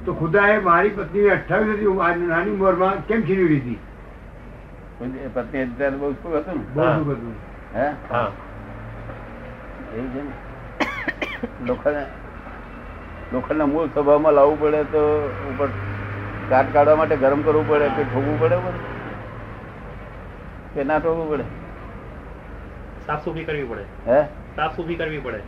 [0.04, 3.80] તો ખુદાએ મારી પત્ની અઠાવીસ હતી આ નાની ઉંમરમાં કેમ છીનવી લીધી
[5.34, 6.64] પત્ની અત્યારે બહુ સુખ હતું ને?
[6.74, 7.34] બહુ સુખ હતું.
[7.74, 7.86] હે?
[8.10, 8.28] હા.
[9.96, 10.32] એવું છે ને?
[11.66, 11.98] લોખંડ
[13.32, 15.02] લોખંડના મૂળ સ્વભાવમાં લાવવું પડે તો
[15.50, 15.68] ઉપર
[16.50, 18.76] કાટ કાઢવા માટે ગરમ કરવું પડે કે ઠોકવું પડે બધું
[20.74, 21.44] કે ના ઠોકવું પડે?
[23.06, 23.84] સાફ સુફી કરવી પડે.
[24.06, 24.20] હે?
[24.56, 25.40] સાફ સુફી કરવી પડે.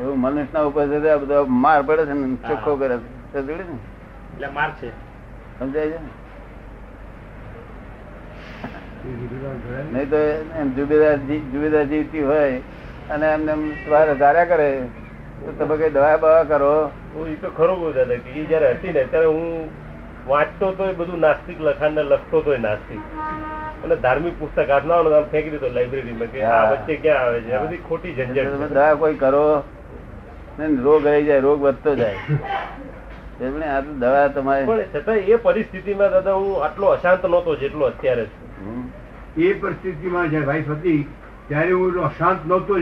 [0.00, 0.24] એવું
[0.66, 3.32] ઉપર છે આ બધો માર પડે છે ને ચોખ્ખો કરે છે.
[3.32, 3.76] તો જોડે ને?
[4.34, 4.90] એટલે માર છે.
[5.58, 5.98] સમજાય છે?
[9.92, 11.16] નહીં તો એમ જુબેદાર
[11.52, 12.60] જુબેદાર જીવતી હોય
[13.10, 13.62] અને એમને એમ
[14.18, 14.88] ધાર્યા કરે
[15.44, 16.90] તો તમે કઈ દવા બવા કરો?
[17.14, 19.70] હું એ તો ખરું બહુ દાદા કે એ જયારે હતી ને ત્યારે હું
[20.26, 23.00] વાંચતો તો બધું નાસ્તિક લખાણ ને લખતો તો નાસ્તિક.
[23.84, 27.58] અને ધાર્મિક પુસ્તક હાથમાં આમ ફેંકી દીધો લાઇબ્રેરીમાં કે આ વચ્ચે ક્યાં આવે છે?
[27.58, 28.72] બધી ખોટી ઝંઝટ.
[28.72, 29.44] દવા કોઈ કરો
[30.58, 32.18] ને રોગ આવી જાય રોગ વધતો જાય.
[33.40, 37.84] એમણે આ તો દવા તમારે પણ છતાં એ પરિસ્થિતિમાં દાદા હું આટલો અશાંત નહોતો જેટલો
[37.86, 38.84] અત્યારે છું.
[39.38, 41.00] એ પરિસ્થિતિમાં જયારે વાઈફ હતી
[41.48, 42.72] ત્યારે હું અશાંત નહોતો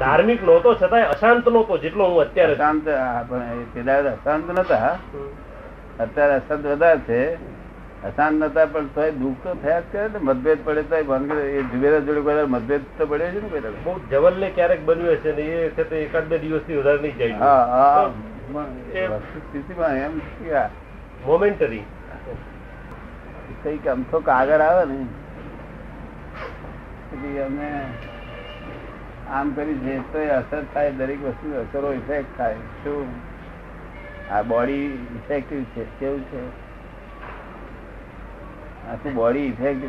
[0.00, 2.84] ધાર્મિક નહોતો છતાંય અશાંત નહોતો જેટલો હું અત્યારે શાંત
[3.28, 4.92] પણ પેલા અશાંત નતા
[5.98, 7.20] અત્યારે અશાંત વધારે છે.
[8.08, 10.18] અશાંત નતા પણ તોય દુઃખ તો થયા જ કરે ને.
[10.28, 14.48] મતભેદ પડે તો એ ઝુબેરા જોડે કોઈ મતભેદ તો પડ્યો છે ને કોઈ બહુ જવલ્લે
[14.56, 17.36] ક્યારેક બન્યું હશે ને એ છે તો એકાદ બે દિવસથી વધારે નહીં જાય.
[17.44, 18.04] હા હા
[19.36, 20.14] સ્થિતિમાં એમ
[21.26, 21.84] મોમેન્ટરી
[23.62, 24.98] કંઈક અમથો કાગળ આવે ને.
[27.10, 27.68] પછી અમે
[29.30, 32.58] આમ કરી જે તો અસર થાય દરેક વસ્તુ અસરો ઇફેક્ટ થાય.
[32.82, 33.06] શું?
[34.30, 34.84] આ બોડી
[35.18, 36.42] ઇફેક્ટિવ છે કેવું છે?
[38.92, 39.82] આખું બોડી ઇફેક્ટ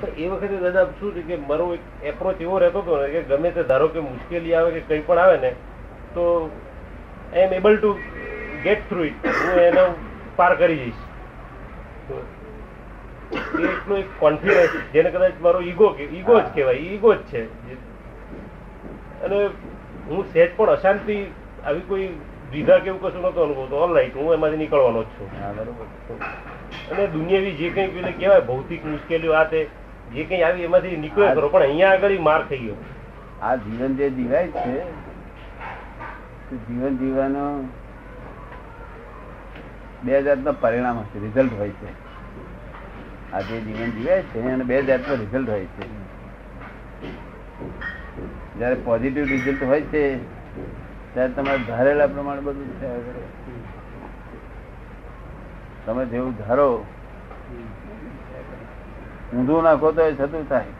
[0.00, 3.50] તો એ વખતે દાદા શું છે કે મારો એક એપ્રોચ એવો રહેતો હતો કે ગમે
[3.50, 5.50] તે ધારો કે મુશ્કેલી આવે કે કંઈ પણ આવે ને
[6.14, 6.50] તો
[7.32, 7.90] I am able to
[8.62, 9.84] get through it હું એનો
[10.36, 11.00] પાર કરી જઈશ.
[13.60, 17.42] એટલો એક કોન્ફિડન્સ જેને કદાચ મારો ઈગો ઈગો જ કહેવાય ઈગો જ છે.
[19.22, 19.46] અને
[20.08, 21.26] હું સેજ પણ અશાંતિ
[21.64, 22.08] આવી કોઈ
[22.50, 23.76] દ્વિધા કેવું કશું નતો અનુભવતો.
[23.76, 25.28] ઓલ રાઈટ હું એમાંથી નીકળવાનો જ છું.
[25.56, 25.86] બરોબર.
[26.92, 29.60] અને દુનિયાવી જે કંઈ પેલે કહેવાય ભૌતિક મુશ્કેલીઓ આ તે
[30.14, 32.78] જે કંઈ આવી એમાંથી નીકળે કરો પણ અહીંયા આગળ માર થઈ ગયો.
[33.42, 34.74] આ જીવન જે જીવાય છે
[36.68, 37.44] જીવન જીવવાનો
[40.04, 41.90] બે જાતના પરિણામ છે રિઝલ્ટ હોય છે.
[43.32, 45.84] આ જે જીવન જીવાય છે અને બે જાતનો રિઝલ્ટ હોય છે.
[48.58, 50.02] જ્યારે પોઝિટિવ રિઝલ્ટ હોય છે
[51.14, 53.22] ત્યારે તમારે ધારેલા પ્રમાણે બધું થયા કરે.
[55.86, 56.68] તમે જેવું ધારો,
[59.34, 60.70] ઊંધું નાખો તો એ થતું થાય.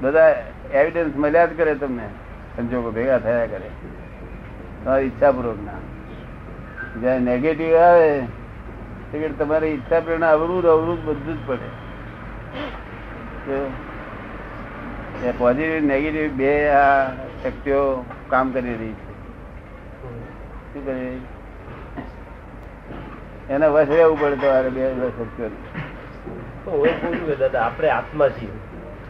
[0.00, 0.24] બધા
[0.72, 2.06] એવિડન્સ મળ્યા જ કરે તમને.
[2.56, 3.70] સંજોગો ભેગા થયા કરે.
[4.84, 5.78] તમારી ઈચ્છાપૂર્વક ના.
[7.00, 8.10] જયારે નેગેટિવ આવે
[9.12, 11.68] તો તમારી ઈચ્છા પ્રેરણા અવરું અવરું બધું જ પડે.
[15.38, 17.08] પોઝિટિવ નેગેટિવ બે આ
[17.42, 17.80] શક્તિઓ
[18.28, 19.12] કામ કરી રહી છે.
[20.72, 21.20] શું કરી રહી?
[23.50, 24.82] એને વશ રહેવું પડે તમારે બે
[27.26, 28.48] કે દાદા આપણે આત્મા છીએ.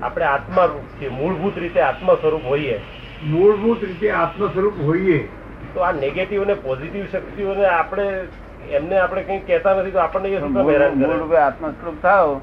[0.02, 1.08] આપણે આત્મા છીએ.
[1.08, 2.80] મૂળભૂત રીતે આત્મા સ્વરૂપ હોઈએ.
[3.24, 5.28] મૂળભૂત રીતે આત્મ સ્વરૂપ હોઈએ.
[5.74, 8.04] તો આ નેગેટિવ અને પોઝિટિવ શક્તિઓને આપણે
[8.70, 11.38] એમને આપણે કઈ કહેતા નથી તો આપણને એ શું હેરાન મૂળ કરે?
[11.38, 12.40] આત્મ સ્વરૂપ થાવ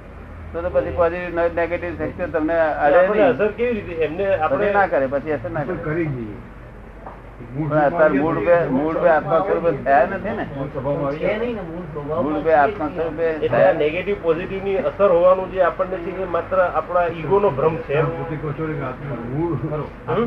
[0.53, 2.59] તો તો પછી પોઝિટિવ નેગેટિવ શક્તિઓ તમને
[3.23, 3.93] અસર કેવી રીતે?
[3.93, 5.75] એમને આપણે ના કરે પછી અસર ના કરે.
[5.83, 6.35] કરી દઈએ.
[7.55, 11.63] અત્યારે મૂળ રૂપે મૂળ રૂપે આત્મા સ્વરૂપે થયા નથી ને મૂળ સ્વભાવમાં આવી જાય.
[12.15, 16.57] મૂળ રૂપે આત્મા સ્વરૂપે એટલે આ થયા નેગેટિવ પોઝિટિવની અસર હોવાનું જે આપણને છે માત્ર
[16.61, 18.07] આપણા ઈગો નો ભ્રમ છે એમ.
[18.17, 19.53] પોતે કહો છો કે આત્મા મૂળ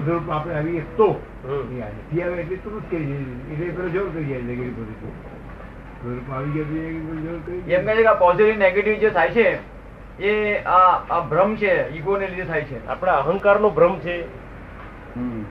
[0.02, 1.08] સ્વરૂપ આપણે આવીએ તો
[1.44, 1.64] હમ.
[1.74, 3.16] એ નથી આવે એટલે તો જ કરી
[3.52, 5.12] એટલે પેલો જોર કરી જાય નેગેટિવ પોઝિટિવ.
[7.68, 9.46] એમ કહે છે કે નેગેટિવ જે થાય છે
[10.20, 10.32] એ
[10.66, 14.16] આ આ ભ્રમ છે ઈગો ને લીધે થાય છે આપણા અહંકાર નો ભ્રમ છે
[15.14, 15.42] હમ.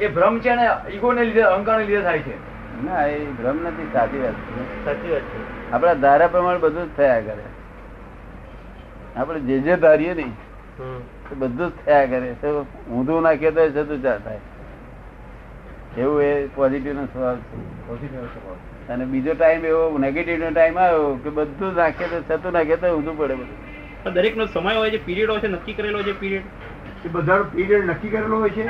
[0.00, 2.36] એ ભ્રમ છે ને ઈગો ને લીધે અહંકાર ને લીધે થાય છે.
[2.84, 4.84] ના એ ભ્રમ નથી સાચી વાત છે.
[4.84, 5.72] સાચી વાત છે.
[5.72, 7.42] આપણા ધારા પ્રમાણે બધું જ થયા કરે.
[9.16, 10.32] આપણે જે જે ધારીએ નહીં
[11.38, 12.34] બધું જ થયા કરે.
[12.90, 14.40] ઊંધું નાખીએ તો જતું ચા થાય.
[15.98, 18.08] એવું એ પોઝિટિવ નો સ્વભાવ છે.
[18.08, 18.92] સ્વભાવ.
[18.92, 22.96] અને બીજો ટાઈમ એવો નેગેટિવ નો ટાઈમ આવ્યો કે બધું નાખે તો થતું નાખે તો
[22.96, 24.12] ઊંધું પડે બધું.
[24.14, 26.42] દરેક નો સમય હોય છે પીરિયડ હોય છે નક્કી કરેલો છે પીરિયડ
[27.04, 28.66] એ બધા પીરિયડ નક્કી કરેલો હોય છે.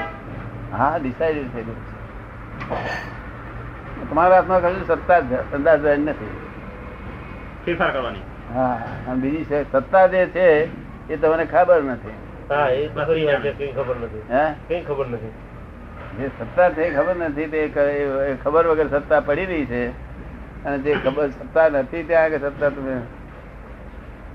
[0.72, 1.78] હા ડિસાઇડેડ ગયું.
[3.96, 6.32] છે તમારા હાથમાં કશું સત્તા જ અંદાજ નથી.
[7.64, 8.24] ફેરફાર કરવાની.
[8.54, 8.74] હા
[9.06, 10.46] અને બીજી છે સત્તા જે છે
[11.08, 12.16] એ તમને ખબર નથી.
[12.50, 13.16] હા એ ખબર
[13.96, 14.22] નથી.
[14.30, 14.44] હે?
[14.68, 15.32] કઈ ખબર નથી.
[16.18, 17.60] જે સત્તા છે ખબર નથી તે
[18.44, 19.82] ખબર વગર સત્તા પડી રહી છે.
[20.64, 22.94] અને જે ખબર સત્તા નથી ત્યાં આગળ સત્તા તમે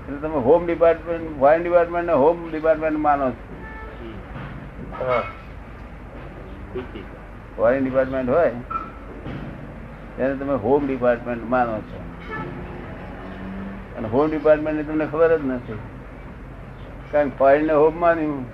[0.00, 3.42] એટલે તમે હોમ ડિપાર્ટમેન્ટ ફોરેન ડિપાર્ટમેન્ટ ને હોમ ડિપાર્ટમેન્ટ માનો છે.
[7.56, 8.52] ફોરેન ડિપાર્ટમેન્ટ હોય
[10.18, 12.00] એને તમે હોમ ડિપાર્ટમેન્ટ માનો છો.
[13.96, 15.78] અને હોમ ડિપાર્ટમેન્ટ તમને ખબર જ નથી.
[17.12, 18.44] કારણ કે ફોરેન ને હોમ માન્યું.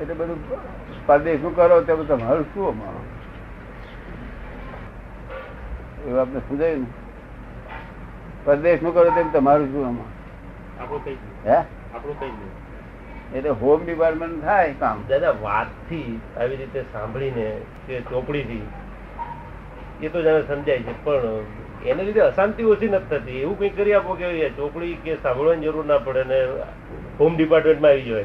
[0.00, 0.72] એટલે બધું
[1.06, 3.12] પરદેશનું કરો તે તમારું શું અમારું
[6.06, 6.86] એવું આપણે સમજાયું ને?
[8.44, 10.10] પરદેશનું કરો તેમ તમારું શું આમાં
[10.82, 11.64] આપણું કઈ ગયું હે?
[11.94, 12.51] આપણું કઈ ગયું
[13.34, 15.04] એટલે હોમ ડિપાર્ટમેન્ટ થાય કામ.
[15.08, 18.66] દાદા વાતથી આવી રીતે સાંભળીને કે ચોપડીથી
[20.02, 21.22] એ તો જાણે સમજાય છે પણ
[21.86, 23.32] એને લીધે અશાંતિ ઓછી નથી થતી.
[23.32, 26.44] એવું કંઈ કરી આપો કે ચોપડી કે સાંભળવાની જરૂર ના પડે ને
[27.20, 28.24] હોમ ડિપાર્ટમેન્ટમાં આવી જાય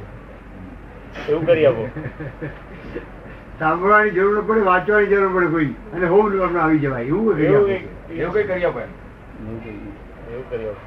[1.30, 1.90] એવું કરી આપો.
[3.60, 5.66] સાંભળવાની જરૂર ન પડે વાંચવાની જરૂર પડે કોઈ.
[5.66, 7.04] અને હોમ ડિપાર્ટમેન્ટ આવી જવાય.
[7.04, 7.66] એવું એવું આપો.
[7.66, 8.90] કંઈક- એવું કઈ કરી આપો એમ.
[10.34, 10.78] એવું કરી આપો.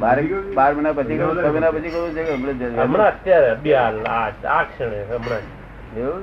[0.00, 0.16] બાર
[0.54, 3.90] બાર મહિના પછી કરું છ મહિના પછી કરું છે કે હમણાં અત્યારે બે આ
[4.44, 5.42] આ ક્ષણે હમણાં
[5.96, 6.22] એવું?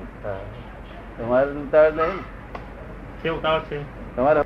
[1.17, 2.23] તમારે ઉતાવળ નહીં
[3.23, 3.79] કેવું ઉતાવળ છે?
[4.15, 4.41] તમારે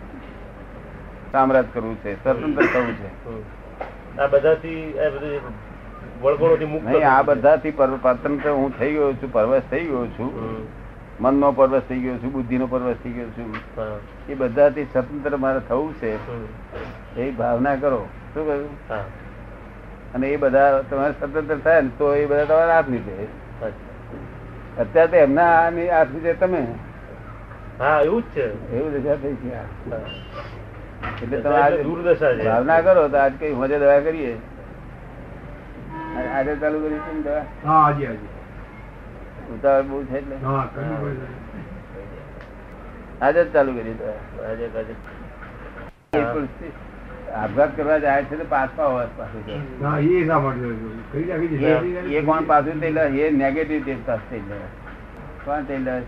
[1.31, 3.09] સામ્રાજ્ય કરવું છે સ્વતંત્ર થવું છે.
[4.21, 5.39] આ બધાથી આ બધી
[6.21, 10.31] વળગણોથી મુક્ત નહીં આ બધાથી સ્વતંત્ર હું થઈ ગયો છું પરવશ થઈ ગયો છું.
[11.19, 13.49] મન મનનો પરવશ થઈ ગયો છું બુદ્ધિનો પરવશ થઈ ગયો છું.
[14.29, 16.11] એ બધાથી સ્વતંત્ર મારે થવું છે.
[17.21, 18.01] એ ભાવના કરો.
[18.27, 18.77] શું કહ્યું?
[20.13, 23.15] અને એ બધા તમારે સ્વતંત્ર થાય ને તો એ બધા તમારા હાથ નીચે
[24.77, 25.51] અત્યારે તો એમના
[25.91, 26.61] હાથ નીચે તમે.
[27.79, 28.45] હા એવું જ છે.
[28.71, 29.51] એવું દશા થઈ છે
[31.21, 32.43] એટલે તમે આજે દુર્દશા છે.
[32.45, 34.33] ભાવના કરો તો આજ કઈ મજે દવા કરીએ.
[36.29, 37.43] આજે ચાલુ કરી છે દવા?
[37.63, 37.89] હા
[39.53, 40.37] ઉતાવળ બહુ છે એટલે.
[43.21, 44.17] આજે જ ચાલુ કરી દવા.
[44.41, 44.93] આજે આજે.
[47.33, 49.43] આપઘાત કરવા જાય છે તો પાછા હોય પાછું.
[52.09, 53.01] એ કોણ પાછું થઈ લે?
[53.01, 54.55] એ નેગેટિવ દેવતા તે લે.
[55.45, 55.99] કોણ થઈ લે?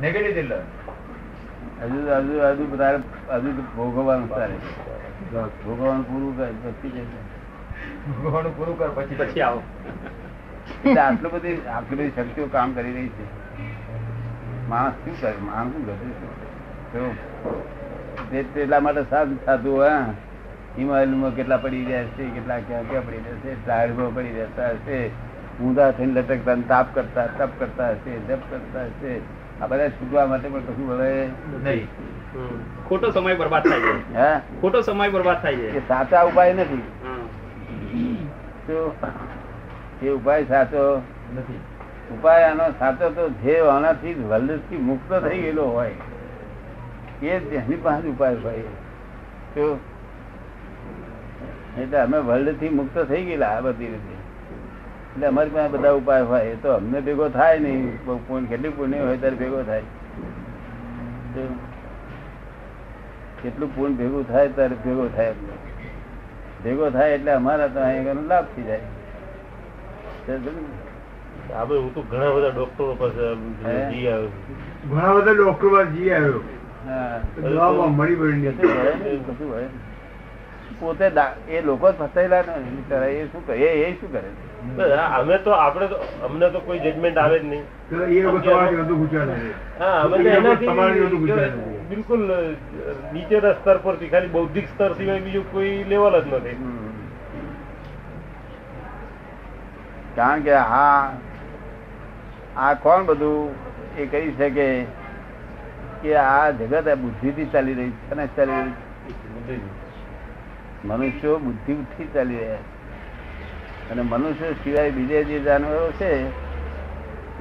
[0.00, 0.52] નેગેટિવ થઈ
[1.82, 2.98] હજુ હજુ હજુ તારે
[3.32, 4.54] હજુ ભોગવવાનું તારે
[5.64, 7.38] ભોગવવાનું પૂરું કર પછી જશે.
[8.08, 9.62] ભગવાનનું પૂરું કર પછી પછી આવો
[10.84, 13.24] એટલે આટલું બધી આટલી બધી શક્તિઓ કામ કરી રહી છે
[14.68, 17.10] માણસ શું કરે માણસ શું કરે
[18.30, 20.06] તેટલા માટે સાધુ સાધુ હા?
[20.78, 25.10] હિમાલયમાં કેટલા પડી રહ્યા છે કેટલા ક્યાં ક્યાં પડી રહ્યા છે ઝાડમાં પડી રહેતા હશે.
[25.60, 29.20] ઊંધા થઈને લટકતા તાપ કરતા તપ કરતા હશે જપ કરતા હશે.
[29.60, 31.28] આ બધા છૂટવા માટે પણ કશું વળે
[31.64, 31.86] નહીં.
[32.88, 34.14] ખોટો સમય બરબાદ થાય છે.
[34.14, 34.38] હે?
[34.60, 35.88] ખોટો સમય બરબાદ થાય છે.
[35.88, 36.82] સાચા ઉપાય નથી.
[38.66, 38.94] તો
[40.02, 41.02] એ ઉપાય સાચો
[41.36, 41.60] નથી.
[42.14, 45.94] ઉપાય આનો સાચો તો જે આનાથી વલ્લભથી મુક્ત થઈ ગયેલો હોય.
[47.22, 48.62] એ એની પાસે ઉપાય હોય.
[49.54, 49.80] તો
[51.78, 54.14] એટલે અમે વર્લ્ડથી મુક્ત થઈ ગયેલા આ બધી રીતે.
[55.14, 56.44] એટલે અમારી પાસે બધા ઉપાય હોય.
[56.44, 58.48] એ તો અમને ભેગો થાય નહીં.
[58.48, 59.82] કેટલી પુણ્ય હોય ત્યારે ભેગો થાય.
[63.42, 65.54] કેટલું પૂર્ણ ભેગું થાય ત્યારે ભેગો થાય અમને.
[66.64, 68.80] ભેગો થાય એટલે અમારા તો અહીંયા લાભ થઈ જાય.
[71.54, 73.24] આપણે હું તો ઘણા બધા ડોક્ટરો પાસે.
[74.90, 76.40] ઘણા બધા ડોક્ટરો પાસે જઈ આવ્યો.
[80.80, 81.06] પોતે
[81.50, 83.62] એ લોકો ફસાયેલા ને એ શું કરે?
[83.62, 84.28] એ શું કરે?
[85.18, 87.64] અમે તો આપણે તો અમને તો કોઈ જજમેન્ટ આવે જ નહીં.
[91.90, 92.20] બિલકુલ
[93.12, 96.56] નીચેના સ્તર પરથી ખાલી બૌદ્ધિક સ્તર સિવાય બીજું કોઈ લેવલ જ નથી.
[100.16, 101.12] કારણ કે હા
[102.56, 103.50] આ કોણ બધું
[103.98, 104.68] એ કહી શકે?
[106.02, 109.88] કે આ જગત આ બુદ્ધિથી ચાલી રહી છે અને ચાલી રહી છે?
[110.84, 113.90] મનુષ્યો બુદ્ધિથી ચાલી રહ્યા છે.
[113.90, 116.28] અને મનુષ્યો સિવાય બીજા જે જાનવરો છે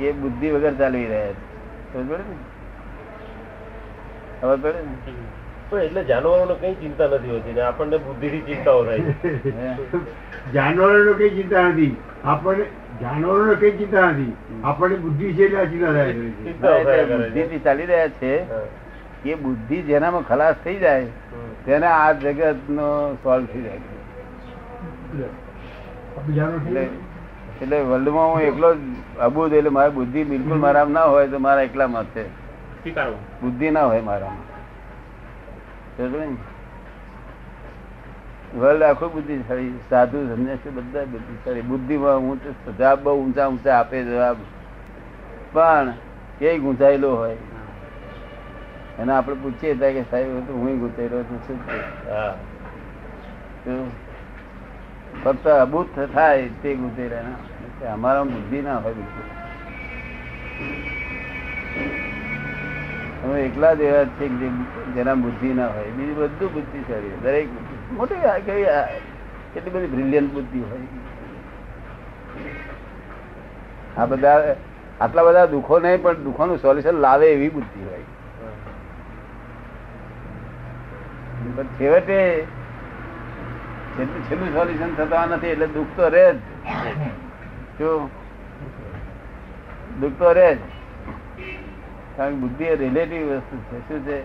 [0.03, 1.47] એ બુદ્ધિ વગર ચાલી રહ્યા છે.
[1.93, 2.35] ખબર પડે ને?
[4.41, 5.85] ખબર પડે ને?
[5.85, 7.61] એટલે જાનવરોને કઈ ચિંતા નથી હોતી ને?
[7.61, 9.51] આપણને બુદ્ધિથી ચિંતાઓ થાય છે.
[10.51, 11.97] જાનવરોને કઈ ચિંતા નથી.
[12.25, 12.65] આપણને
[13.01, 14.33] જાનવરોને કઈ ચિંતા નથી.
[14.63, 15.43] આપણને બુદ્ધિ છે.
[15.45, 16.13] એટલે આ ચિંતા થાય.
[17.05, 18.33] બુદ્ધિથી ચાલી રહ્યા છે
[19.25, 21.05] એ બુદ્ધિ જેનામાં ખલાસ થઈ જાય
[21.65, 22.87] તેને આ જગત નો
[23.23, 23.81] સોલ્વ થઈ જાય.
[27.61, 28.77] એટલે વર્લ્ડ વર્લ્ડમાં હું એકલો જ
[29.19, 32.25] અબુદ એટલે મારી બુદ્ધિ બિલકુલ મારામાં ના હોય તો મારા એકલામાં છે.
[33.41, 34.45] બુદ્ધિ ના હોય મારામાં?
[38.55, 44.03] વર્લ્ડ આખું બુદ્ધિશાળી સાધુ સંન્યાસી બધા બુદ્ધિશાળી બુદ્ધિમાં હું તો જવાબ બહુ ઊંચા ઊંચા આપે
[44.03, 44.37] જવાબ.
[45.53, 45.93] પણ
[46.41, 47.37] એ ગુંચાયેલો હોય?
[48.99, 51.59] એને આપણે પૂછીએ હતા કે સાહેબ હું ગુંચાયેલો છું શું
[55.23, 59.23] ફક્ત અબૂત થાય તે ગુંચાયેલા અમારા બુદ્ધિ ના હોય બિલકુલ.
[63.23, 64.29] અમે એકલા જ એવા છે
[64.95, 65.89] જેના બુદ્ધિ ના હોય.
[65.89, 67.11] બીજું બધું બુદ્ધિશાળી.
[67.23, 67.47] દરેક.
[67.91, 68.15] મોટી
[69.53, 70.87] કેટલી બધી બ્રિલિયન્ટ બુદ્ધિ હોય.
[73.97, 74.55] આ બધા
[75.01, 78.05] આટલા બધા દુઃખો નહીં પણ દુઃખોનું સોલ્યુશન લાવે એવી બુદ્ધિ હોય.
[81.79, 82.19] છેવટે
[83.97, 86.35] છેલ્લું સોલ્યુશન થતા નથી એટલે દુઃખ તો રહે જ.
[87.79, 87.89] જો
[90.01, 90.59] દુઃખ તો રહે જ.
[92.17, 93.77] કારણ કે બુદ્ધિ એ રિલેટિવ વસ્તુ છે.
[93.87, 94.17] શું છે?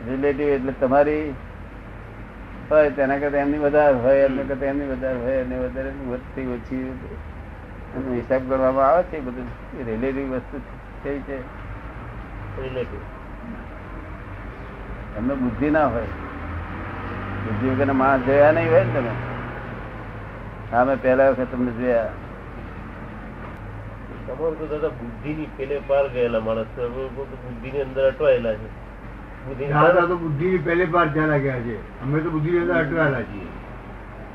[0.00, 1.26] રિલેટિવ એટલે તમારી
[2.70, 6.82] હોય તેના કરતા એમની વધારે હોય એમના કરતા એમની વધારે હોય અને વધારે વધતી ઓછી
[7.94, 9.48] એનો હિસાબ કરવામાં આવે છે બધું
[9.88, 10.56] રિલેટિવ વસ્તુ
[11.02, 11.38] થઈ છે.
[12.58, 13.02] રિલેટિવ
[15.16, 16.10] એમને બુદ્ધિ ના હોય.
[17.44, 19.12] બુદ્ધિ વગર માણસ જોયા નહીં હોય ને તમે.
[20.70, 22.10] હા મેં પહેલા વખત તમને જોયા.
[24.24, 26.76] તમારું તો દાદા બુદ્ધિની પેલે પાર ગયેલા માણસ.
[27.40, 28.68] બુદ્ધિ ની અંદર અટવાયેલા છે.
[29.40, 32.02] દાદા તો બુદ્ધિ પહેલે પાર ચાલા ગયા છે.
[32.02, 33.48] અમે તો બુદ્ધિ અટવાયેલા છીએ.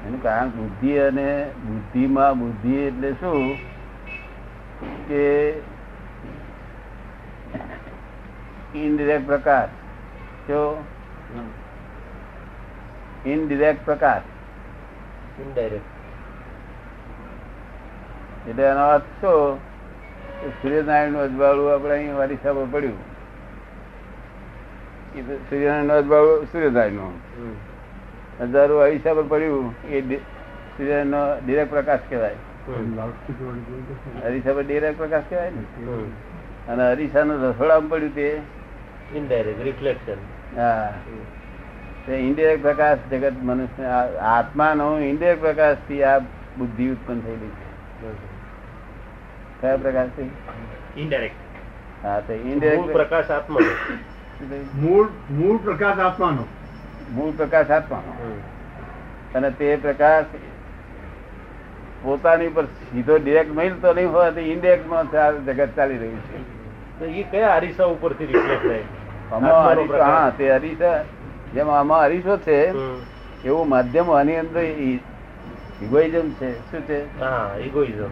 [0.07, 3.55] એનું કારણ બુદ્ધિ અને બુદ્ધિમાં બુદ્ધિ એટલે શું?
[5.07, 5.49] કે
[8.75, 9.69] ઇનડિરેક્ટ પ્રકાશ.
[10.47, 10.83] જો
[13.25, 14.21] ઇનડિરેક્ટ પ્રકાશ.
[15.41, 15.91] ઇનડાયરેક્ટ
[18.49, 19.57] એટલે એનો અર્થ શું?
[20.61, 23.14] સૂર્યનારાયણનું અજવાળું આપણે અહીં વારીસામાં પડ્યું.
[29.27, 32.35] પડ્યું એ સૂર્યનો ડિરેક્ટ પ્રકાશ કહેવાય.
[34.25, 35.61] અરીસા પર ડિરેક્ટ પ્રકાશ કહેવાય ને?
[36.67, 38.41] અને અરીસાનું રસોડામાં પડ્યું તે.
[40.55, 40.93] હા.
[42.11, 46.19] ઇન્ડિરેક્ટ પ્રકાશ જગત મનુષ્ય આત્મા આત્માનો ઇન્ડિરેક્ટ પ્રકાશથી આ
[46.57, 47.65] બુદ્ધિ ઉત્પન્ન થયેલી છે.
[49.61, 50.31] કયા પ્રકાશથી
[51.01, 51.35] ઇનડાયરેક્ટ
[52.05, 54.14] હા તો મૂળ પ્રકાશ આત્માનો.
[54.81, 55.07] મૂળ
[55.37, 56.43] મૂળ પ્રકાશ આપવાનો.
[57.15, 58.11] મૂળ પ્રકાશ આત્માનો
[59.35, 60.31] અને તે પ્રકાશ
[62.03, 65.07] પોતાની ઉપર સીધો ડિરેક્ટ મળતો નહીં હોય તો ઇન્ડિરેક્ટમાં
[65.47, 66.37] જગત ચાલી રહ્યું છે.
[66.99, 68.85] તો એ કયા અરીસા ઉપરથી રિફ્લેક્ટ થાય?
[69.31, 70.97] આમાં હા તે અરીસા
[71.53, 72.57] જેમ આમાં અરીસો છે
[73.43, 74.63] એવું માધ્યમ આની અંદર
[75.83, 76.49] ઇગોઇઝમ છે.
[76.71, 76.99] શું છે?
[77.19, 78.11] હા egoism.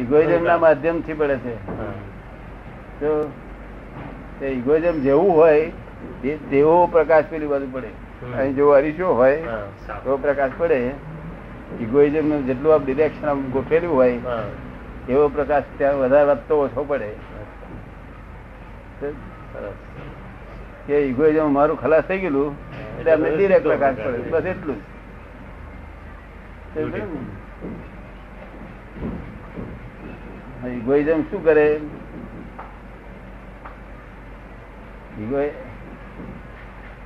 [0.00, 1.54] ઇગોઇઝમ ના માધ્યમથી પડે છે.
[1.78, 1.94] હા.
[3.00, 3.10] તો
[4.40, 5.64] તે ઇગોઇઝમ જેવું હોય
[6.24, 7.90] એ તેવો પ્રકાશ પેલી બાજુ પડે.
[8.36, 9.38] અહીં જો અરીસો હોય
[10.04, 10.78] તો પ્રકાશ પડે.
[11.80, 14.16] ઇગોઇઝમ જેટલું આપ ડિરેક્શન આમ ગોઠવેલું હોય
[15.08, 17.10] એવો પ્રકાશ ત્યાં વધારે વધતો ઓછો પડે.
[20.86, 22.50] કે ઇગોઇઝમ મારું ખલાસ થઈ ગયેલું
[22.98, 24.18] એટલે અમને ડિરેક્ટ પ્રકાશ પડે.
[24.30, 24.82] બસ એટલું જ.
[30.76, 31.66] ઇગોઇઝમ શું કરે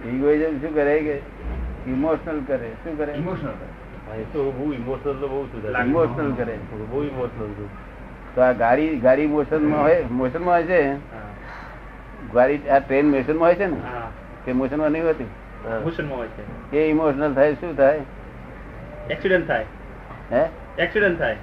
[0.08, 1.16] ઇગોઇઝમ શું કરે કે
[1.90, 2.70] ઇમોશનલ કરે.
[2.84, 3.12] શું કરે?
[3.12, 3.54] ઇમોશનલ
[4.08, 5.40] હા, તો બહુ ઇમોશનલ તો બહુ
[5.84, 6.54] ઇમોશનલ કરે.
[6.90, 7.68] બહુ ઇમોશનલ છું.
[8.34, 10.80] તો આ ગાડી ગાડી મોશનમાં હોય મોશનમાં હોય છે?
[12.32, 13.76] ગાડી આ ટ્રેન મોશનમાં હોય છે ને?
[14.44, 15.28] તે મોશનમાં નહીં હોતી.
[15.84, 16.76] મોશનમાં હોય છે.
[16.76, 18.00] એ ઇમોશનલ થાય શું થાય?
[19.10, 19.64] એક્સિડન્ટ થાય.
[20.32, 20.42] હે?
[20.78, 21.36] એક્સિડન્ટ થાય.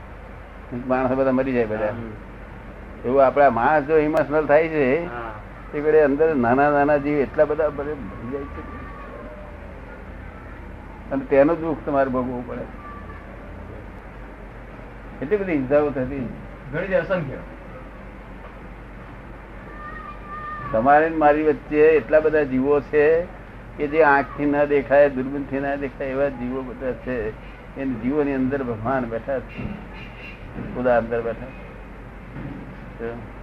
[0.87, 1.93] માણસો બધા મરી જાય બધા.
[3.05, 4.85] એવું આપણા માણસ જો ઇમોશનલ થાય છે
[5.71, 8.81] તે ઘડે અંદર નાના નાના જીવ એટલા બધા મરી જાય છે.
[11.11, 12.61] અને તેનું દુઃખ તમારે ભોગવવું પડે.
[15.21, 16.29] એટલી બધી હિંસાઓ થતી.
[16.73, 17.35] ઘણી અસંખ્ય.
[20.71, 23.21] તમારે મારી વચ્ચે એટલા બધા જીવો છે
[23.77, 27.29] કે જે આંખથી ના દેખાય દૂરબીનથી ના દેખાય એવા જીવો બધા છે.
[27.81, 29.63] એ જીવોની અંદર ભગવાન બેઠા છે.
[30.75, 31.45] ખુદા અંદર બેઠા
[32.99, 33.40] છે.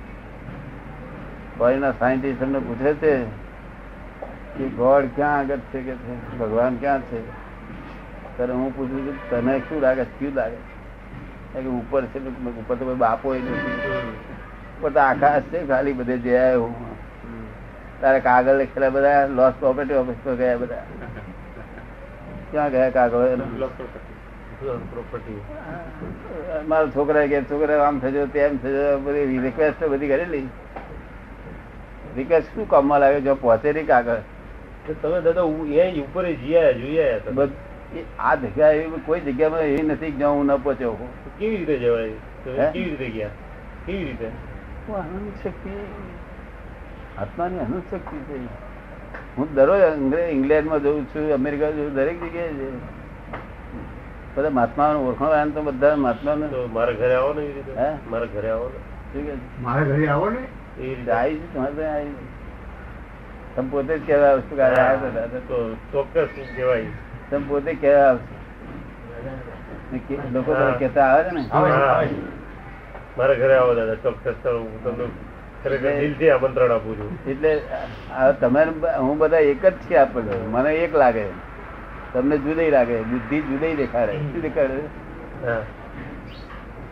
[1.58, 3.24] ફોરેનના સાયન્ટિસ્ટ અમને પૂછે છે
[4.56, 6.38] કે ગોડ ક્યાં આગળ છે કે છે?
[6.38, 7.30] ભગવાન ક્યાં છે?
[8.36, 10.04] ત્યારે હું પૂછું છું, તને શું લાગે?
[10.04, 10.56] શું લાગે?
[11.52, 12.18] કે ઉપર છે.
[12.60, 16.74] ઉપર તો બાપો એ ઉપર તો આકાશ છે, ખાલી બધે જયા હું.
[18.00, 20.82] તારે કાગળ લખેલા બધા લોસ પ્રોપર્ટી ઓફિસ પર ગયા બધા.
[22.50, 23.36] ક્યાં ગયા કાગળ?
[26.66, 30.48] મારા છોકરા કે છોકરા આમ થજો, તેમ થજો, બધી રિક્વેસ્ટ બધી કરેલી.
[32.18, 34.16] રિક્વેસ્ટ શું કામમાં લાગે જો પહોંચે નહીં કાગળ.
[35.02, 36.68] તમે દાદા હું એ ઉપર જીયા
[37.96, 40.92] એ આ જગ્યા એવી કોઈ જગ્યામાં એવી નથી જ્યાં હું ન પહોંચ્યો
[41.38, 42.10] કેવી રીતે જવાય?
[42.72, 43.28] કેવી રીતે ગયા?
[43.86, 44.28] કેવી રીતે?
[45.44, 45.70] શક્તિ
[47.18, 47.58] આત્માની
[48.20, 48.46] છે
[49.36, 49.80] હું દરરોજ
[50.18, 52.70] ઇંગ્લેન્ડમાં જઉં છું અમેરિકા જઉં દરેક જગ્યાએ છે.
[54.36, 57.50] બધા મહાત્મા ઓળખાણ તો બધા મહાત્મા તો મારા ઘરે આવો ને
[58.10, 58.70] મારા ઘરે આવો
[59.14, 59.32] ને?
[59.62, 60.57] મારા ઘરે આવો ને?
[61.10, 62.12] આવી છે.
[63.56, 66.84] તમે પોતે જ કહેવા આવશો ચોક્કસ કહેવાય.
[67.30, 68.34] તમે પોતે કહેવા આવશો.
[70.32, 71.44] લોકો કહેતા આવે છે ને.
[73.18, 77.10] મારા ઘરે આવો દાદા ચોક્કસ હું તમને આમંત્રણ આપું છું.
[77.30, 77.60] એટલે
[78.10, 78.66] આ તમે
[78.98, 81.24] હું બધા એક જ છે આપણે મને એક લાગે.
[82.12, 83.02] તમને જુદી લાગે.
[83.02, 84.12] બુદ્ધિ જુદી દેખાડે.
[84.12, 84.78] શું દેખાડે?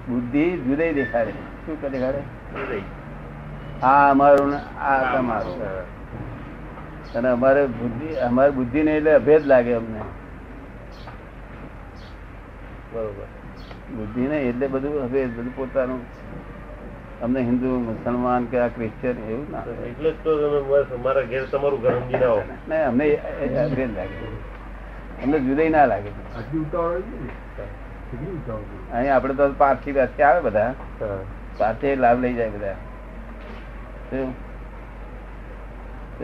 [0.08, 1.30] બુદ્ધિ જુદી દેખાડે.
[1.66, 2.22] શું કરે દેખાડે.
[3.82, 5.60] આ અમારું ને આ તમારું.
[7.14, 10.00] અને અમારે બુદ્ધિ અમારી બુદ્ધિ ને એટલે અભેદ લાગે અમને.
[12.92, 13.24] બરોબર.
[13.96, 16.00] બુદ્ધિ ને એટલે બધું અભેદ બધું પોતાનું.
[17.22, 21.44] અમને હિન્દુ મુસલમાન કે આ ક્રિશ્ચિયન એવું ના એટલે જ તો તમે બસ અમારા ઘેર
[21.44, 23.16] તમારું ઘર સમજીને આવો નહીં અમને
[23.64, 24.26] અભેદ લાગે.
[25.24, 26.08] અમને જુદાઈ ના લાગે.
[28.92, 29.10] અહીં ને?
[29.10, 30.74] આપણે તો પારથી આવે બધા.
[31.00, 31.74] હા.
[31.96, 32.74] લાભ લઈ જાય બધા.
[34.10, 34.34] શું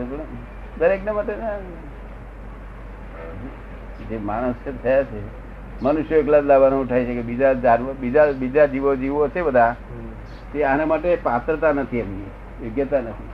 [0.09, 0.25] બોલો?
[1.13, 1.35] માટે
[4.09, 5.21] જે માણસ છે થયા છે.
[5.83, 9.75] મનુષ્ય એકલા જ લાવવાનું ઉઠાય છે કે બીજા જાનવર બીજા બીજા જીવો જીવો છે બધા.
[10.53, 12.31] તે આના માટે પાત્રતા નથી એમની.
[12.63, 13.29] યોગ્યતા નથી.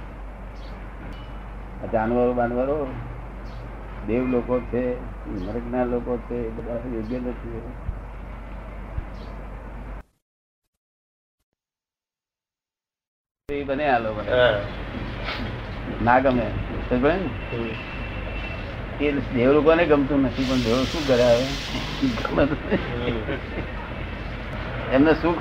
[1.92, 2.76] જાનવરો, બાનવરો
[4.06, 4.82] દેવ લોકો છે
[5.26, 7.60] મરગના લોકો છે બધા યોગ્ય નથી.
[13.48, 14.22] બને આ લોકો
[16.04, 16.46] ના ગમે?
[19.00, 21.46] એ દેવ લોકોને ગમતું નથી પણ દેવ શું કરે હવે.
[24.94, 25.40] એમને સુખ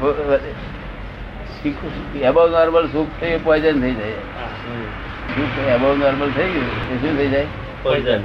[2.21, 4.21] એબવ નોર્મલ સુખ છે એ પોઈઝન થઈ જાય.
[5.35, 5.57] સુખ
[6.03, 7.47] નોર્મલ થઈ ગયું એ શું થઈ જાય?
[7.83, 8.21] પોઈઝન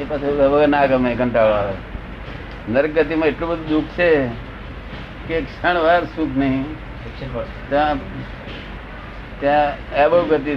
[0.00, 1.74] એ પાછું હવે ના ગમે કંટાળો આવે.
[2.68, 4.10] નરક ગતિમાં એટલું બધું દુઃખ છે
[5.28, 6.64] કે ક્ષણ વાર સુખ નહીં.
[7.68, 7.96] ત્યાં
[9.40, 10.50] ત્યાં એબવ ગતિ.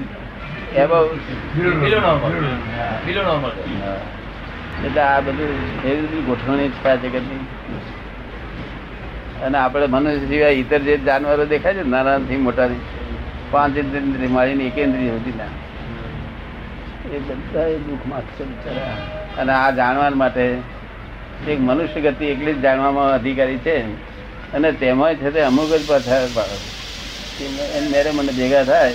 [4.85, 5.49] એટલે આ બધું
[5.83, 7.39] એવી બધી ગોઠવણી છે જગતની.
[9.45, 12.79] અને આપણે મનુષ્ય સિવાય ઇતર જે જાનવરો દેખાય છે નાનાથી મોટાથી
[13.51, 15.43] પાંચ ઇન્દ્રિય મારીને એક ઇન્દ્રિય હતી ના.
[17.13, 19.41] એ બધા એ દુઃખમાં છે બિચારા.
[19.41, 20.57] અને આ જાણવા માટે
[21.47, 23.77] એક મનુષ્ય ગતિ એકલી જ જાણવામાં અધિકારી છે.
[24.53, 26.27] અને તેમાં છે તે અમુક જ એને
[27.89, 28.93] મેરે મને ભેગા થાય.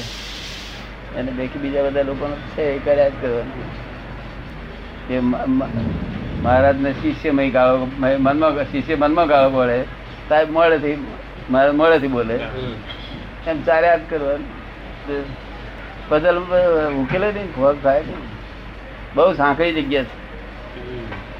[1.16, 3.62] અને બાકી બીજા બધા લોકો છે એ કર્યા જ કરવાનું.
[5.08, 9.82] કે મહારાજને શિષ્યમય ગાળો મનમાં શિષ્ય મનમાં ગાળો પડે.
[10.28, 10.96] સાહેબ મળેથી
[11.50, 12.34] મારા મળેથી બોલે.
[13.46, 15.24] એમ ચાર્યા જ કરવાનું.
[16.08, 16.38] પદલ
[17.02, 18.02] ઉકેલે નહીં ખોખ થાય
[19.14, 20.14] બહુ સાંકળી જગ્યા છે.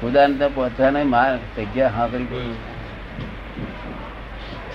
[0.01, 2.55] ખુદાને પહોંચવાને માર જગ્યા સાંકળી.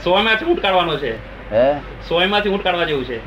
[0.05, 1.30] સોના છૂટ કાઢવાનો છે.
[1.53, 1.79] હે?
[2.09, 3.19] સોયમાંથી ઊંટ કાઢવા જેવું છે.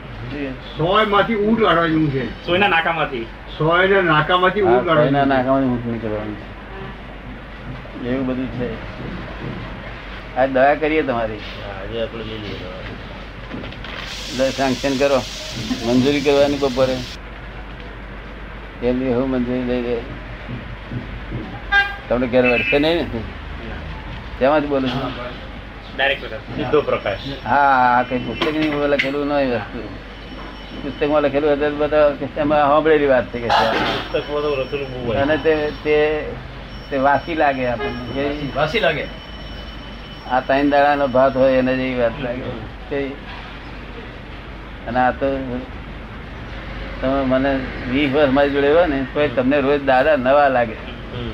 [0.77, 2.45] સોયમાંથી ઊંટ કાઢવા જેવું છે.
[2.45, 3.25] સોયના નાકામાંથી.
[3.57, 8.69] સોયના નાકામાંથી ઊંટ કાઢવા સોયના નાકામાંથી ઊંટ નીકળવાનું છે એવું બધું છે.
[10.37, 11.33] આ દયા કરીએ તમારી.
[11.33, 12.57] આજે આપણે લઈ લઈએ
[14.37, 14.49] દવા.
[14.49, 15.21] સેન્કશન કરો.
[15.85, 16.95] મંજૂરી કરવાની બપોરે
[18.83, 19.97] એમની હું મંજૂરી લઈ લે.
[22.09, 23.03] તમને ઘેર વળશે નહીં ને?
[24.39, 25.52] શેમાંથી બોલું છું.
[26.47, 29.79] સીધો પ્રકાશ હા આ કઈ પુસ્તકની લખેલું નહીં વસ્તુ
[30.83, 33.67] પુસ્તકમાં લખેલું હતું બધા એમાં સાંભળેલી વાત છે કે છે.
[34.11, 35.21] પુસ્તકમાં તો લખેલું બહુ હોય.
[35.21, 35.95] અને તે તે
[36.91, 38.25] તે વાસી લાગે આપણને.
[38.53, 39.05] વાસી લાગે?
[40.25, 42.51] આ ત્રણ દાડાનો ભાત હોય એને જેવી વાત લાગે.
[44.85, 45.27] અને આ તો
[47.01, 47.51] તમે મને
[47.85, 50.77] વીસ વર્ષ મારી જોડે હોય ને તો તમને રોજ દાદા નવા લાગે.
[51.11, 51.33] હમ.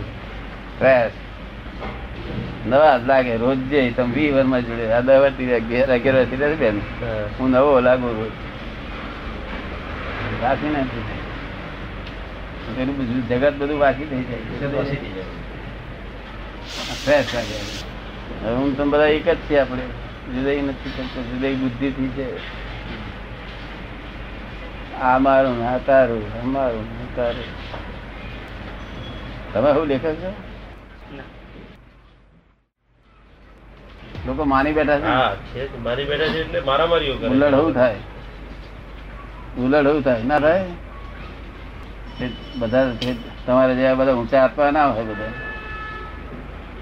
[2.66, 6.56] નવા જ લાગે રોજ જે તમે વી વરમાં જોડે આ દસ વર્ષથી અગિયાર અગિયાર વર્ષથી
[6.56, 6.82] બેન.
[7.40, 7.52] હું.
[7.52, 8.32] નવો લાગુ રોજ.
[10.42, 11.04] વાસી નથી
[12.82, 15.24] એનું બધું જગત બધું વાસી થઈ જાય.
[17.06, 17.56] ફ્રેશ લાગે.
[18.44, 19.82] હવે હું તમે બધા એક જ છીએ આપણે.
[20.36, 22.26] જુદાઈ નથી કરતો જુદાઈ બુદ્ધિથી છે.
[25.02, 27.44] આ મારું ને આ તારું અમારું તારું.
[29.54, 30.49] તમે શું લેખક છો?
[34.28, 35.06] લોકો માની બેઠા છે.
[35.06, 35.36] હા
[35.84, 37.28] મારી બેઠા છે એટલે મારામારીઓ કરે.
[37.28, 37.96] ઉલડ શું થાય.
[39.58, 40.24] ઉલડ શું થાય.
[40.24, 40.66] ના થાય?
[42.56, 42.92] બધા
[43.46, 45.32] તમારે જે બધા ઊંચા આપવા ના હોય બધા.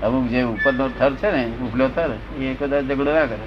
[0.01, 2.11] અમુક જે ઉપરનો થર છે ને ઉપલો થર
[2.41, 3.37] એ કદાચ ઝઘડો ના કરે.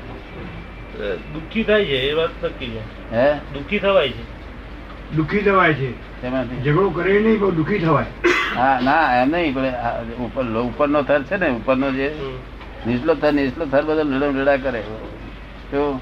[1.35, 2.83] દુઃખી થાય છે એ વાત નક્કી છે.
[3.13, 3.41] હે?
[3.53, 4.25] દુઃખી થવાય છે.
[5.17, 5.95] દુઃખી થવાય છે.
[6.65, 8.07] ઝઘડો કરે નહીં પણ દુઃખી થવાય.
[8.55, 9.75] હા ના એમ નહીં પણ
[10.19, 12.39] ઉપર ઉપરનો થર છે ને ઉપરનો જે હમ.
[12.87, 14.81] નીચલો થર નીચલો થર બધો લડમ લડા કરે.
[15.71, 16.01] તો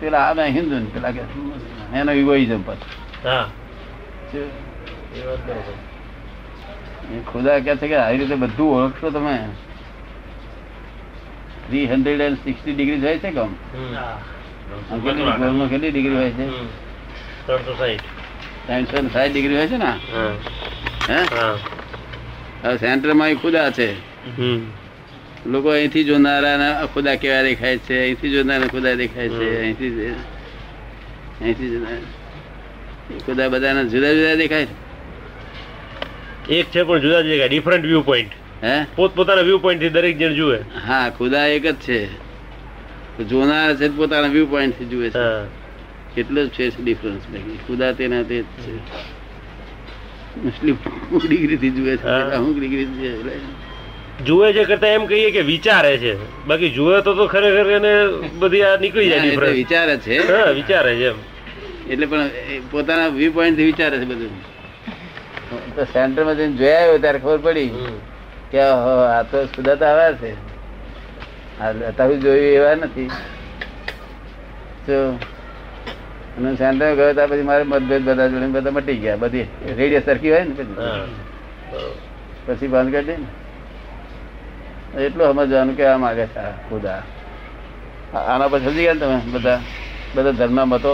[0.00, 1.20] પેલા આ હિન્દુ ને પેલા કે
[1.94, 2.92] એનો ઇગોઇઝમ પાછું.
[7.32, 9.38] ખુદા કે છે કે આવી રીતે બધું ઓળખશો તમે.
[11.68, 13.54] Three hundred and sixty degree હોય છે કમ
[15.70, 16.46] કેટલી ડિગ્રી હોય છે.
[17.46, 18.00] ત્રણસો સાહીઠ.
[18.66, 19.92] ત્રણસો ને ડિગ્રી હોય છે ને?
[21.08, 22.76] હે.
[22.76, 23.92] સેન્ટરમાં ખુદા છે.
[24.38, 24.83] હમ.
[25.44, 29.92] લોકો અહીંથી જોનારા ખુદા કેવા દેખાય છે અહીંથી જોનારા ખુદા દેખાય છે અહીંથી
[31.40, 32.12] અહીંથી જોનારા.
[33.24, 34.68] ખુદા બધાના જુદા જુદા દેખાય
[36.50, 38.32] એક છે પણ જુદા જુદા ડિફરન્ટ વ્યૂ પોઈન્ટ
[38.62, 38.74] હે?
[38.96, 40.58] પોતપોતાના વ્યૂ પોઈન્ટથી દરેક જણ જુએ.
[40.82, 41.98] હા ખુદા એક જ છે.
[43.28, 45.24] જોનાર છે પોતાના વ્યૂ પોઈન્ટથી જુએ છે.
[46.16, 48.74] કેટલો જ છે ડિફરન્સ બાકી ખુદા તેના તે જ છે.
[50.36, 50.76] મુસ્લિમ
[51.20, 52.08] ડિગ્રી થી જુએ છે.
[52.32, 52.88] અમુક ડિગ્રી
[54.20, 54.64] જુએ છે.
[54.64, 56.16] કરતા એમ કહીએ કે વિચારે છે.
[56.46, 57.92] બાકી જુએ તો તો ખરેખર એને
[58.40, 60.16] બધી આ નીકળી જાય ડિફરન્સ વિચાર છે.
[60.30, 61.18] હા વિચારે છે એમ.
[61.88, 62.30] એટલે પણ
[62.70, 64.34] પોતાના વ્યૂ પોઈન્ટથી વિચારે છે બધું.
[65.76, 67.70] તો સેન્ટરમાં જઈને જોયા આવ્યો ત્યારે ખબર પડી
[68.50, 70.30] કે આ તો સુધા તો આવ્યા છે.
[71.60, 73.10] આ અત્યારે જોયું એવા નથી.
[74.86, 74.96] તો
[76.36, 79.20] અને સેન્ટર ગયો ત્યાં પછી મારે મતભેદ બધા જોડે બધા મટી ગયા.
[79.22, 79.46] બધી
[79.78, 80.76] રેડિયો સરખી હોય ને પછી.
[82.46, 83.28] પછી બંધ કરી દે ને.
[84.96, 87.02] એટલું સમજવાનું કે આ માગે છે ખુદા.
[88.12, 89.60] આના પછી સમજી ગયા ને તમે બધા?
[90.14, 90.92] બધા ધર્મના મતો?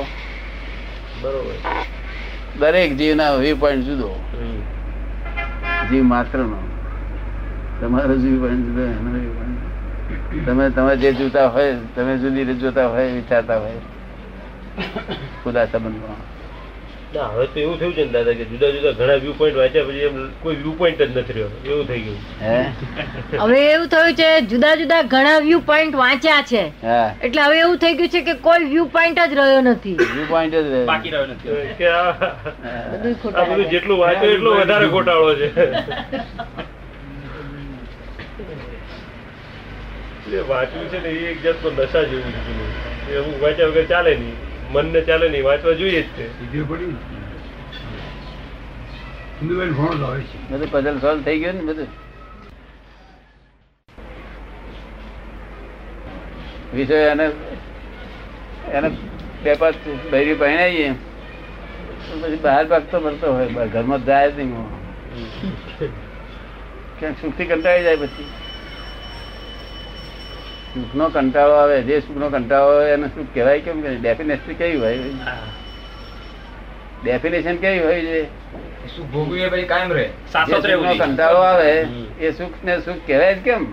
[1.14, 1.56] બરોબર.
[2.54, 4.10] દરેક જીવના વ્યૂ પોઈન્ટ જુદો.
[5.88, 6.58] જીવ માત્રનો.
[7.80, 9.64] તમારો જીવ પોઈન્ટ જુદો એનો વ્યૂ પોઈન્ટ
[10.44, 13.80] તમે તમે જે જોતા હોય તમે જુદી રીતે જોતા હોય વિચારતા હોય
[15.42, 16.20] ખુદા સંબંધમાં.
[17.14, 19.86] ના હવે તો એવું થયું છે ને દાદા કે જુદા જુદા ઘણા વ્યૂ પોઈન્ટ વાંચ્યા
[19.86, 21.48] પછી એમ કોઈ વ્યૂ પોઈન્ટ જ નથી રહ્યો.
[21.64, 22.20] એવું થઈ ગયું.
[23.40, 26.62] હવે એવું થયું છે જુદા જુદા ઘણા વ્યૂ પોઈન્ટ વાંચ્યા છે.
[27.20, 29.94] એટલે હવે એવું થઈ ગયું છે કે કોઈ વ્યૂ પોઈન્ટ જ રહ્યો નથી.
[30.02, 30.84] વ્યૂ પોઈન્ટ જ.
[30.90, 31.48] બાકી રહ્યો નથી.
[31.78, 32.12] કે આ
[32.92, 35.48] બધું જેટલું વાંચ્યું એટલું વધારે ગોટાળો છે.
[40.30, 42.54] એ વાંચવું છે ને એ એક જાતનો નશા જેવું છે.
[43.16, 44.49] એવું વાંચ્યા વગર ચાલે નહીં.
[44.72, 46.24] મનને ચાલે નહીં વાંચવા જોઈએ જ તે.
[46.28, 46.98] સીધું પડ્યું ને.
[49.38, 50.38] સિંધુબેન ફોન લાવે છે.
[50.50, 51.88] બધું પઝલ સોલ્વ થઈ ગયું ને બધું?
[56.74, 57.26] વિષય એને
[58.72, 58.90] એને
[59.42, 59.72] પેપર
[60.10, 60.90] બૈરી પહેણાવીએ
[62.22, 64.68] પછી બહાર ભાગતો ભરતો હોય ઘરમાં જાય જ નહીં.
[66.98, 68.28] ક્યાંક સુખથી કંટાળી જાય પછી.
[70.74, 74.98] સુખનો કંટાળો આવે જે સુખનો કંટાળો આવે એને સુખ કહેવાય કેમ કે ડેફિનેશન કેવી હોય?
[77.04, 78.24] ડેફિનેશન કેવી હોય છે
[78.96, 80.10] શું ભોગવીએ પછી કાયમ રહે.
[80.32, 81.86] સુખનો કંટાળો આવે
[82.20, 83.66] એ સુખ ને સુખ કહેવાય જ કેમ?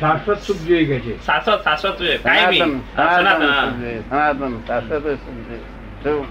[0.00, 1.26] શાશ્વત સુખ જોઈએ કે છે?
[1.26, 2.18] શાશ્વત શાશ્વત જોઈએ.
[2.18, 5.18] કાયમી સનાતન સનાતન સુખ શાશ્વત
[6.04, 6.26] સુખ?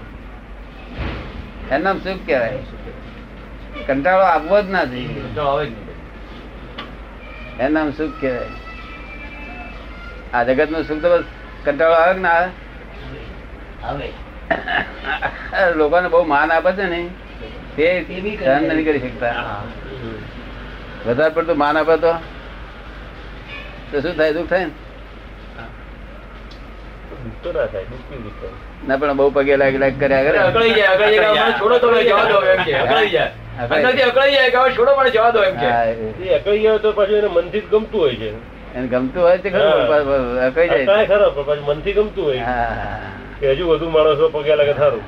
[1.72, 2.58] એનું સુખ કહેવાય.
[3.86, 5.06] કંટાળો આવવો જ ના જોઈએ.
[5.34, 5.83] તો આવે જ નહીં.
[7.60, 8.50] એનું નામ સુખ કહેવાય?
[10.32, 11.24] આ જગતનું સુખ તો બસ
[11.64, 12.48] કંટાળો આવે કે ના
[13.84, 14.08] આવે?
[15.80, 17.00] લોકોને બહુ માન આપે છે ને
[17.76, 19.62] તે સહન નથી કરી શકતા.
[21.06, 22.12] વધારે પડતું માન આપે તો?
[24.00, 24.32] શું થાય?
[24.32, 24.72] દુઃખ થાય ને?
[28.86, 30.38] ના પણ બહુ પગે લાગી લાગ કર્યા કરે.
[38.88, 39.50] ગમતું હોય છે.
[39.50, 42.40] ખરું મનથી ગમતું હોય.
[43.40, 45.00] કે હજુ વધુ માણસો પગે લાગે સારું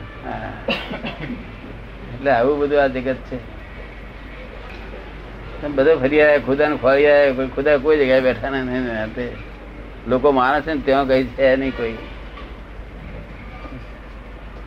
[2.15, 3.39] એટલે આવું બધું આ જગત છે.
[5.69, 9.31] બધે ફરી આવ્યા ખુદા ને ફરી આવ્યા ખુદા કોઈ જગ્યાએ બેઠા ને નહીં
[10.09, 11.95] લોકો માણસ છે ને ત્યાં કઈ છે નહીં કોઈ.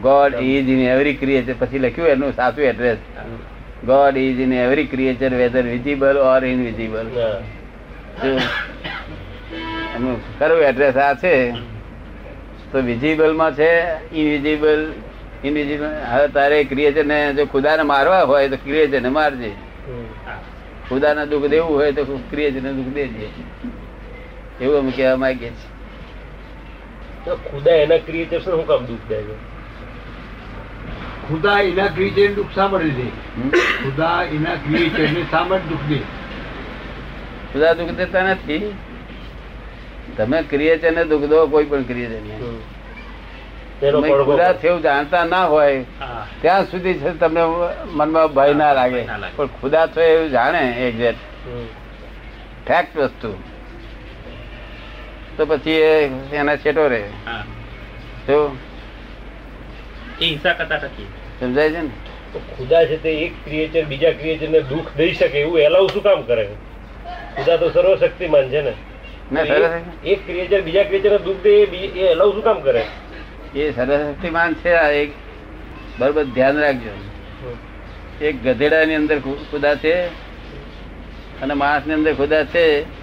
[0.02, 1.54] God is in every creature.
[1.60, 2.98] પછી લખ્યું એનું સાચું address.
[3.86, 7.42] God is in every creature whether visible or invisible હા.
[9.96, 11.54] એનું ખરું એડ્રેસ આ છે.
[12.72, 13.72] તો વિઝિબલમાં છે
[14.12, 14.94] ઇનવિઝિબલ
[15.44, 19.52] ઇનવિઝિબલ હવે તારે ક્રિએચરને જો ખુદાને મારવા હોય તો ક્રિએચરને મારજે.
[20.90, 23.28] ખુદાના દુઃખ દેવું હોય તો ક્રિએચરને દુઃખ દેજે.
[24.62, 25.70] એવું અમે કહેવા માંગીએ છીએ.
[27.26, 29.36] તો ખુદા એના ક્રિએચર શું કામ દુઃખ દે છે?
[31.30, 33.08] ખુદા એના ક્રિએચર દુઃખ માટે દે
[33.78, 36.00] ખુદા એના ક્રિએચર ને સાંભળ દુઃખ દે
[37.52, 38.64] ખુદા દુઃખ દેતા નથી.
[40.18, 42.38] તમે ક્રિએચર ને દુઃખ દો કોઈ પણ ક્રિએચર ને.
[44.20, 45.86] ખુદા થયું જાણતા ના હોય
[46.42, 47.44] ત્યાં સુધી છે તમને
[47.94, 49.04] મનમાં ભય ના લાગે.
[49.34, 51.24] પણ ખુદા છો એવું જાણે એક્ઝેક્ટ.
[52.68, 53.32] ફેક્ટ વસ્તુ.
[55.36, 55.94] તો પછી એ
[56.34, 57.02] એના છેટો રહે.
[57.26, 57.44] હા.
[58.28, 58.52] તો
[60.20, 61.08] એ હિંસા કરતા નથી
[61.40, 61.90] સમજાય છે ને?
[62.34, 66.04] તો ખુદા છે તે એક ક્રિએચર બીજા ક્રિએચર ને દુઃખ દઈ શકે એવું એલાવ શું
[66.04, 66.46] કામ કરે
[67.36, 68.74] ખુદા તો સર્વશક્તિમાન છે ને.
[70.06, 72.86] એક- ક્રિએચર બીજા ક્રિએચર ને દુઃખ દે એ એલાવ શું કામ કરે?
[73.56, 75.12] એ સર્વશક્તિમાન છે આ એક.
[76.00, 76.90] બરોબર ધ્યાન રાખજો.
[78.26, 80.06] એક ગધેડાની અંદર ખુદા છે
[81.42, 83.00] અને માણસની અંદર ખુદા છે.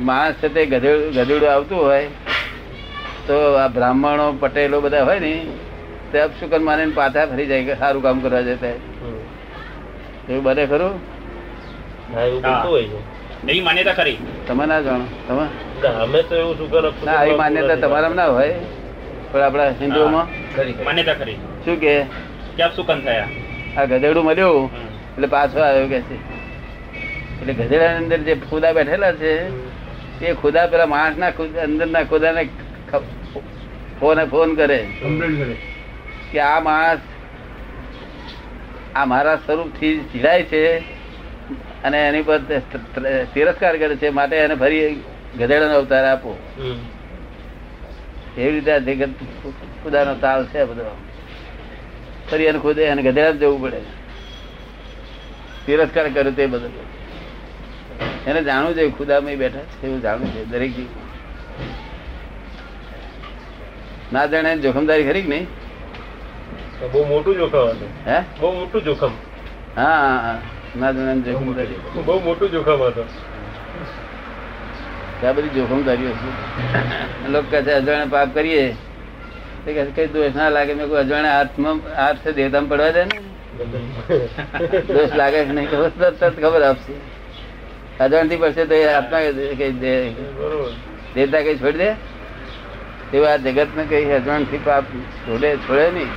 [0.00, 2.06] માણસ છે તે ગધેડું ગધેડું આવતું હોય
[3.26, 5.46] તો આ બ્રાહ્મણો પટેલો બધા હોય ને
[6.12, 8.74] તે અપશુકન માનીને પાછા ફરી જાય કે સારું કામ કરવા જતા
[10.28, 10.94] એવું બને ખરું?
[12.12, 12.56] હા એવું હા.
[12.56, 12.98] બનતું હોય છે.
[13.48, 14.18] એવી માન્યતા ખરી.
[14.46, 15.06] તમે ના જાણો.
[15.26, 15.46] તમે?
[16.04, 16.90] અમે તો એવું શું કરે?
[17.06, 18.56] ના આવી માન્યતા તમારામાં ના હોય.
[19.32, 20.28] પણ આપણા હિન્દુઓમાં?
[20.54, 20.84] કરી કરી.
[20.84, 21.38] માન્યતા ખરી.
[21.64, 21.92] શું કે?
[22.56, 23.28] ક્યાં સુકન થયા?
[23.76, 24.70] આ ગધેડું મળ્યું?
[25.12, 26.16] એટલે પાછો આવ્યો કે છે.
[27.40, 29.32] એટલે ગધેડાની અંદર જે ખુદા બેઠેલા છે
[30.20, 31.32] તે ખુદા પેલા માણસ ના
[31.64, 32.42] અંદર ના ખુદાને
[34.00, 34.78] ફોન ફોન કરે.
[35.00, 35.54] કમ્પ્લેન કરે.
[36.30, 37.02] કે આ માણસ
[38.96, 40.62] આ મારા સ્વરૂપથી ચીડાય છે
[41.84, 42.38] અને એની પર
[43.34, 44.86] તિરસ્કાર કરે છે માટે એને ફરી
[45.38, 46.30] ગધેડાનો અવતાર આપો.
[48.38, 49.10] એવી રીતે આ જગત
[49.82, 50.84] ખુદાનો તાલ છે બધો.
[52.30, 53.80] ફરી એને ખુદે એને ગધેડા જવું પડે.
[55.66, 56.68] તિરસ્કાર કર્યો તે બધો.
[58.26, 60.72] એને જાણવું જોઈએ ખુદામાં બેઠા છે એવું જાણવું છે દરેક
[64.12, 65.46] ના જાણે જોખમદારી ખરી કે નહીં?
[66.82, 67.90] બહુ મોટું જોખમ હતું.
[68.06, 68.18] હે?
[68.40, 69.12] બહુ મોટું જોખમ.
[69.76, 70.40] હા
[72.06, 72.80] બહુ મોટું જોખમ.
[72.82, 73.08] હતું.
[75.20, 76.34] ત્યાં બધી જોખમદારીઓ હતું
[77.32, 78.66] લોકો કહે છે અજાણે પાપ કરીએ.
[79.64, 80.74] તે કહે કઈ દોષ ના લાગે.
[80.74, 83.16] મેં કોઈ અજાણે હાથમાં હાથ છે દેવતામાં પડવા દે ને.
[84.88, 85.90] દોષ લાગે કે નહીં ખબર?
[86.12, 86.94] તરત ખબર આપશે.
[88.00, 89.22] અજાણથી પડશે તો એ હાથમાં
[89.58, 89.92] કઈ દે
[91.14, 91.90] દેવતા કઈ છોડી દે?
[93.12, 94.84] તેવું આ જગત ને કઈ અજાણથી પાપ
[95.26, 96.10] છોડે છોડે નહીં.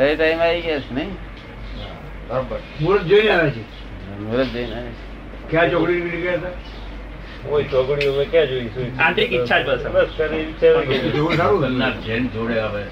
[0.00, 1.10] કઈ ટાઈમ આવી ગયા છે નહીં
[2.28, 3.62] બરાબર મુહૂર્ત જોઈને આવે છે
[4.20, 5.02] મુહૂર્ત જોઈને આવે છે.
[5.50, 6.54] ક્યાં ચોકડી નીકળી ગયા હતા
[7.50, 8.90] ઓય ચોગડીઓ મેં ક્યાં જોઈ સુઈ?
[8.98, 9.82] આંતરિક ઈચ્છા જ બસ.
[9.94, 12.02] બસ કરી વિચારી જોવું સારું હતું.
[12.06, 12.82] જૈન જોડે આવે